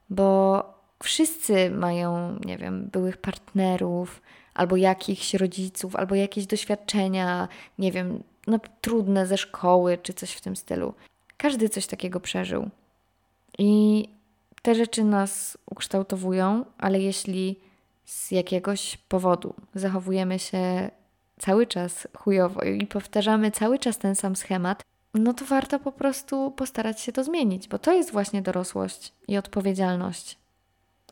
[0.09, 0.63] bo
[1.03, 4.21] wszyscy mają, nie wiem, byłych partnerów,
[4.53, 7.47] albo jakichś rodziców, albo jakieś doświadczenia,
[7.79, 10.93] nie wiem, no, trudne ze szkoły, czy coś w tym stylu.
[11.37, 12.69] Każdy coś takiego przeżył.
[13.57, 14.07] I
[14.61, 17.59] te rzeczy nas ukształtowują, ale jeśli
[18.05, 20.89] z jakiegoś powodu zachowujemy się
[21.39, 24.83] cały czas chujowo i powtarzamy cały czas ten sam schemat,
[25.13, 29.37] no to warto po prostu postarać się to zmienić, bo to jest właśnie dorosłość i
[29.37, 30.37] odpowiedzialność,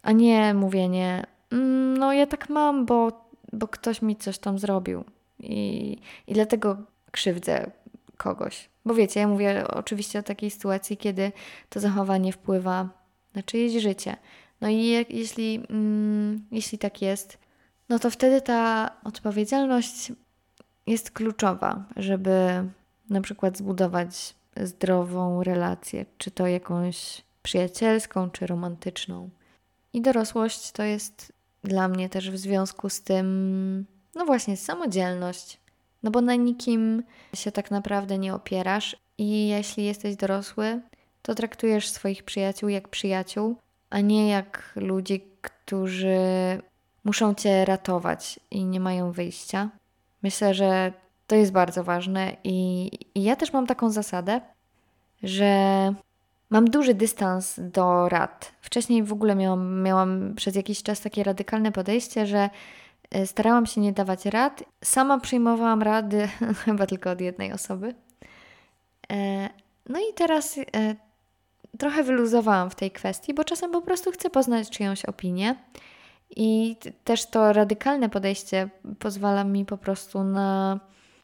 [0.01, 5.03] a nie mówienie, mm, no ja tak mam, bo, bo ktoś mi coś tam zrobił
[5.39, 5.97] i,
[6.27, 6.77] i dlatego
[7.11, 7.71] krzywdzę
[8.17, 8.69] kogoś.
[8.85, 11.31] Bo wiecie, ja mówię oczywiście o takiej sytuacji, kiedy
[11.69, 12.89] to zachowanie wpływa
[13.35, 14.17] na czyjeś życie.
[14.61, 17.37] No i jeśli, mm, jeśli tak jest,
[17.89, 20.11] no to wtedy ta odpowiedzialność
[20.87, 22.63] jest kluczowa, żeby
[23.09, 29.29] na przykład zbudować zdrową relację, czy to jakąś przyjacielską, czy romantyczną.
[29.93, 31.33] I dorosłość to jest
[31.63, 33.85] dla mnie też w związku z tym,
[34.15, 35.59] no właśnie, samodzielność.
[36.03, 37.03] No bo na nikim
[37.33, 40.81] się tak naprawdę nie opierasz i jeśli jesteś dorosły,
[41.21, 43.55] to traktujesz swoich przyjaciół jak przyjaciół,
[43.89, 46.17] a nie jak ludzi, którzy
[47.03, 49.69] muszą cię ratować i nie mają wyjścia.
[50.23, 50.93] Myślę, że
[51.29, 54.41] to jest bardzo ważne i, i ja też mam taką zasadę,
[55.23, 55.53] że
[56.49, 58.51] mam duży dystans do rad.
[58.61, 62.49] Wcześniej w ogóle miałam, miałam przez jakiś czas takie radykalne podejście, że
[63.11, 64.63] e, starałam się nie dawać rad.
[64.83, 66.27] Sama przyjmowałam rady
[66.65, 67.95] chyba tylko od jednej osoby.
[69.11, 69.49] E,
[69.89, 70.63] no i teraz e,
[71.77, 75.55] trochę wyluzowałam w tej kwestii, bo czasem po prostu chcę poznać czyjąś opinię.
[76.35, 78.69] I też to radykalne podejście
[78.99, 80.79] pozwala mi po prostu na,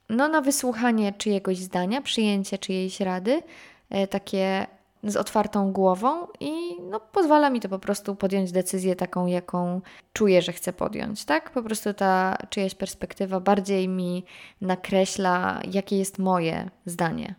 [0.10, 3.42] no, na wysłuchanie czyjegoś zdania, przyjęcie czyjejś rady,
[3.90, 4.68] e, takie
[5.06, 6.52] z otwartą głową i
[6.82, 9.82] no, pozwala mi to po prostu podjąć decyzję taką, jaką
[10.14, 11.52] czuję, że chcę podjąć, tak?
[11.52, 14.24] Po prostu ta czyjaś perspektywa bardziej mi
[14.62, 17.36] nakreśla, jakie jest moje zdanie.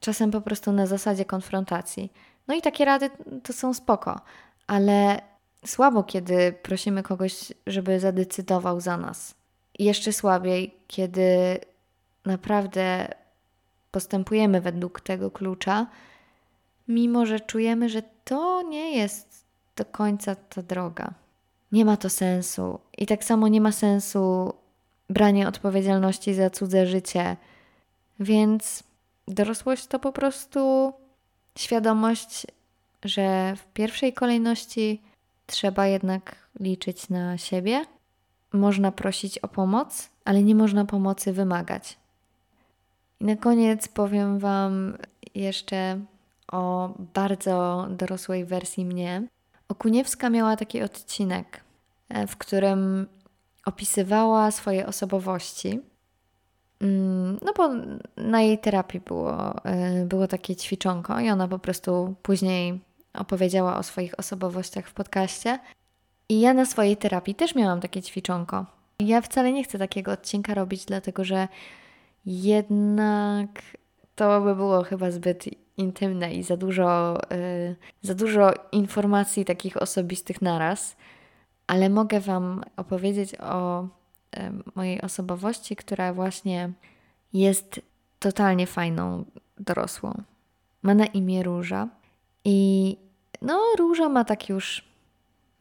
[0.00, 2.12] Czasem po prostu na zasadzie konfrontacji.
[2.48, 3.10] No i takie rady
[3.42, 4.20] to są spoko,
[4.66, 5.22] ale
[5.66, 9.34] słabo, kiedy prosimy kogoś, żeby zadecydował za nas.
[9.78, 11.58] Jeszcze słabiej, kiedy
[12.24, 13.08] naprawdę
[13.90, 15.86] postępujemy według tego klucza,
[16.88, 19.44] mimo że czujemy, że to nie jest
[19.76, 21.14] do końca ta droga.
[21.72, 22.80] Nie ma to sensu.
[22.98, 24.52] I tak samo nie ma sensu
[25.10, 27.36] branie odpowiedzialności za cudze życie.
[28.20, 28.82] Więc
[29.28, 30.92] dorosłość to po prostu
[31.58, 32.46] świadomość,
[33.04, 35.02] że w pierwszej kolejności
[35.46, 37.84] trzeba jednak liczyć na siebie.
[38.52, 41.96] Można prosić o pomoc, ale nie można pomocy wymagać.
[43.22, 44.98] I na koniec powiem Wam
[45.34, 46.00] jeszcze
[46.52, 49.22] o bardzo dorosłej wersji mnie.
[49.68, 51.60] Okuniewska miała taki odcinek,
[52.08, 53.06] e, w którym
[53.64, 55.80] opisywała swoje osobowości.
[56.80, 57.68] Mm, no bo
[58.16, 62.80] na jej terapii było, e, było takie ćwiczonko i ona po prostu później
[63.14, 65.58] opowiedziała o swoich osobowościach w podcaście.
[66.28, 68.66] I ja na swojej terapii też miałam takie ćwiczonko.
[69.00, 71.48] Ja wcale nie chcę takiego odcinka robić, dlatego że
[72.26, 73.48] jednak
[74.14, 75.44] to by było chyba zbyt
[75.76, 80.96] intymne i za dużo, yy, za dużo informacji takich osobistych naraz.
[81.66, 83.88] Ale mogę Wam opowiedzieć o
[84.36, 84.42] yy,
[84.74, 86.72] mojej osobowości, która właśnie
[87.32, 87.80] jest
[88.18, 89.24] totalnie fajną
[89.58, 90.22] dorosłą.
[90.82, 91.88] Ma na imię Róża
[92.44, 92.96] i
[93.42, 94.84] no, Róża ma tak już,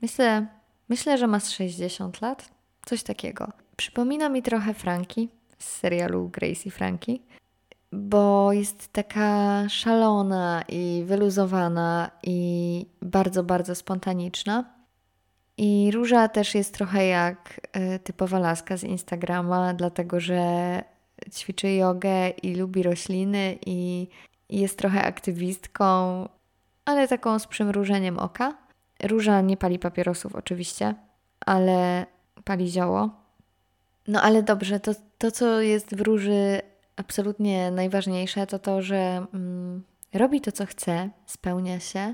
[0.01, 0.47] myślę,
[0.89, 2.49] myślę, że ma z 60 lat,
[2.85, 3.51] coś takiego.
[3.75, 5.29] Przypomina mi trochę Franki
[5.61, 7.21] z serialu Grace i Franki,
[7.91, 14.65] bo jest taka szalona i wyluzowana i bardzo, bardzo spontaniczna.
[15.57, 20.43] I Róża też jest trochę jak y, typowa laska z Instagrama, dlatego że
[21.31, 24.07] ćwiczy jogę i lubi rośliny i
[24.49, 26.25] jest trochę aktywistką
[26.85, 28.57] ale taką z przymrużeniem oka.
[29.03, 30.95] Róża nie pali papierosów oczywiście,
[31.45, 32.05] ale
[32.43, 33.20] pali zioło.
[34.11, 36.61] No ale dobrze, to, to co jest w róży
[36.95, 39.83] absolutnie najważniejsze, to to, że, mm,
[40.13, 42.13] robi to, co chce, spełnia się,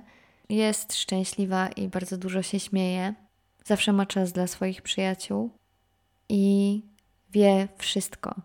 [0.50, 3.14] jest szczęśliwa i bardzo dużo się śmieje.
[3.66, 5.50] Zawsze ma czas dla swoich przyjaciół
[6.30, 6.82] i
[7.32, 8.36] wie wszystko.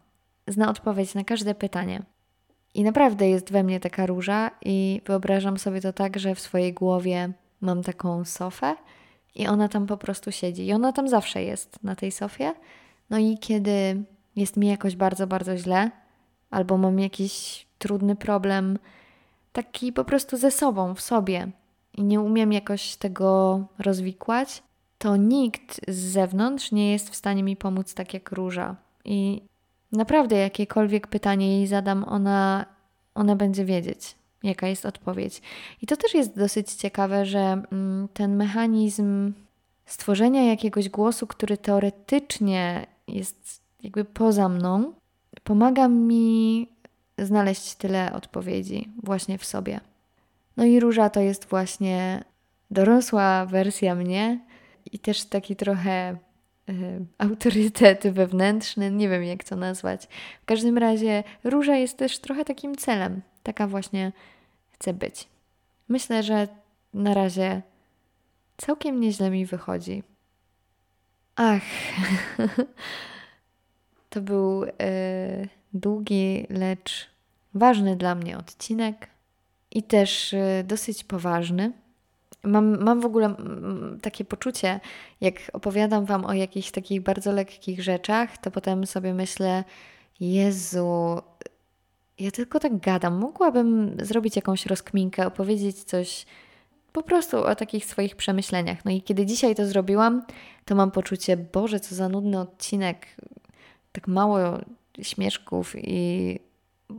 [0.47, 2.03] Zna odpowiedź na każde pytanie.
[2.75, 6.73] I naprawdę jest we mnie taka róża, i wyobrażam sobie to tak, że w swojej
[6.73, 8.77] głowie mam taką sofę
[9.35, 10.67] i ona tam po prostu siedzi.
[10.67, 12.55] I ona tam zawsze jest na tej sofie.
[13.13, 14.05] No i kiedy
[14.37, 15.91] jest mi jakoś bardzo, bardzo źle,
[16.51, 18.79] albo mam jakiś trudny problem,
[19.53, 21.49] taki po prostu ze sobą, w sobie,
[21.95, 24.63] i nie umiem jakoś tego rozwikłać,
[24.99, 28.77] to nikt z zewnątrz nie jest w stanie mi pomóc tak jak róża.
[29.05, 29.43] I
[29.93, 32.67] naprawdę jakiekolwiek pytanie jej zadam, ona,
[33.15, 35.43] ona będzie wiedzieć, jaka jest odpowiedź.
[35.83, 39.33] I to też jest dosyć ciekawe, że mm, ten mechanizm
[39.87, 44.93] stworzenia jakiegoś głosu, który teoretycznie jest jakby poza mną,
[45.45, 46.69] pomaga mi
[47.19, 49.81] znaleźć tyle odpowiedzi właśnie w sobie.
[50.57, 52.25] No i róża to jest właśnie
[52.71, 54.41] dorosła wersja mnie
[54.93, 56.17] i też taki trochę
[56.69, 60.09] y, autorytet wewnętrzny, nie wiem jak to nazwać.
[60.43, 63.23] W każdym razie róża jest też trochę takim celem.
[63.43, 64.13] Taka właśnie
[64.71, 65.29] chcę być.
[65.89, 66.49] Myślę, że
[66.95, 67.63] na razie
[68.57, 70.03] całkiem nieźle mi wychodzi.
[71.37, 71.63] Ach,
[74.11, 74.69] to był y,
[75.75, 77.11] długi, lecz
[77.55, 79.09] ważny dla mnie odcinek
[79.71, 81.73] i też y, dosyć poważny.
[82.45, 83.35] Mam, mam w ogóle
[84.03, 84.81] takie poczucie,
[85.21, 89.65] jak opowiadam Wam o jakichś takich bardzo lekkich rzeczach, to potem sobie myślę,
[90.21, 91.23] Jezu,
[92.19, 93.15] ja tylko tak gadam.
[93.15, 96.27] Mogłabym zrobić jakąś rozkminkę, opowiedzieć coś
[96.93, 98.85] po prostu o takich swoich przemyśleniach.
[98.85, 100.23] No i kiedy dzisiaj to zrobiłam,
[100.65, 103.07] to mam poczucie, Boże, co za nudny odcinek,
[103.93, 104.59] tak mało
[105.03, 106.39] śmieszków i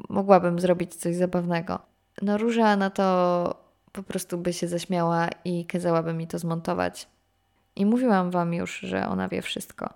[0.10, 1.80] mogłabym zrobić coś zabawnego.
[2.22, 7.08] No Róża na to po prostu by się zaśmiała i kazałaby mi to zmontować.
[7.76, 9.94] I mówiłam Wam już, że ona wie wszystko,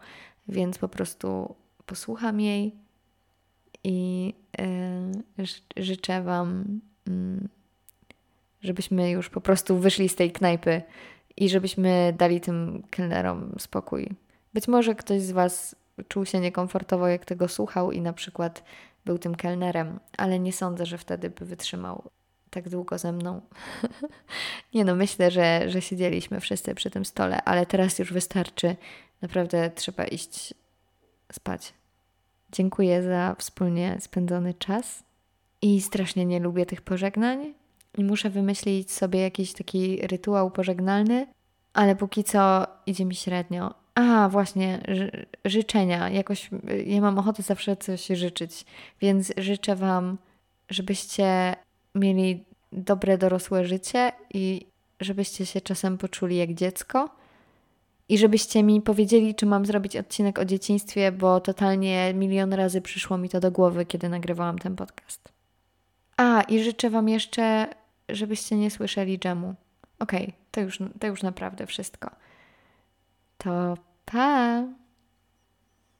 [0.47, 2.75] więc po prostu posłucham jej
[3.83, 4.33] i
[5.37, 5.45] yy,
[5.77, 7.13] życzę Wam, yy,
[8.61, 10.81] żebyśmy już po prostu wyszli z tej knajpy
[11.37, 14.09] i żebyśmy dali tym kelnerom spokój.
[14.53, 15.75] Być może ktoś z Was
[16.07, 18.63] czuł się niekomfortowo, jak tego słuchał i na przykład
[19.05, 22.09] był tym kelnerem, ale nie sądzę, że wtedy by wytrzymał
[22.49, 23.41] tak długo ze mną.
[24.73, 28.75] nie no, myślę, że, że siedzieliśmy wszyscy przy tym stole, ale teraz już wystarczy.
[29.21, 30.53] Naprawdę trzeba iść
[31.31, 31.73] spać.
[32.51, 35.03] Dziękuję za wspólnie spędzony czas
[35.61, 37.53] i strasznie nie lubię tych pożegnań
[37.97, 41.27] i muszę wymyślić sobie jakiś taki rytuał pożegnalny,
[41.73, 43.73] ale póki co idzie mi średnio.
[43.95, 44.81] A, właśnie,
[45.45, 46.09] życzenia.
[46.09, 46.49] Jakoś
[46.85, 48.65] ja mam ochotę zawsze coś życzyć,
[49.01, 50.17] więc życzę Wam,
[50.69, 51.55] żebyście
[51.95, 54.65] mieli dobre dorosłe życie i
[54.99, 57.09] żebyście się czasem poczuli jak dziecko.
[58.09, 63.17] I żebyście mi powiedzieli, czy mam zrobić odcinek o dzieciństwie, bo totalnie milion razy przyszło
[63.17, 65.29] mi to do głowy, kiedy nagrywałam ten podcast.
[66.17, 67.67] A, i życzę Wam jeszcze,
[68.09, 69.55] żebyście nie słyszeli dżemu.
[69.99, 72.09] Okej, okay, to, już, to już naprawdę wszystko.
[73.37, 74.63] To pa!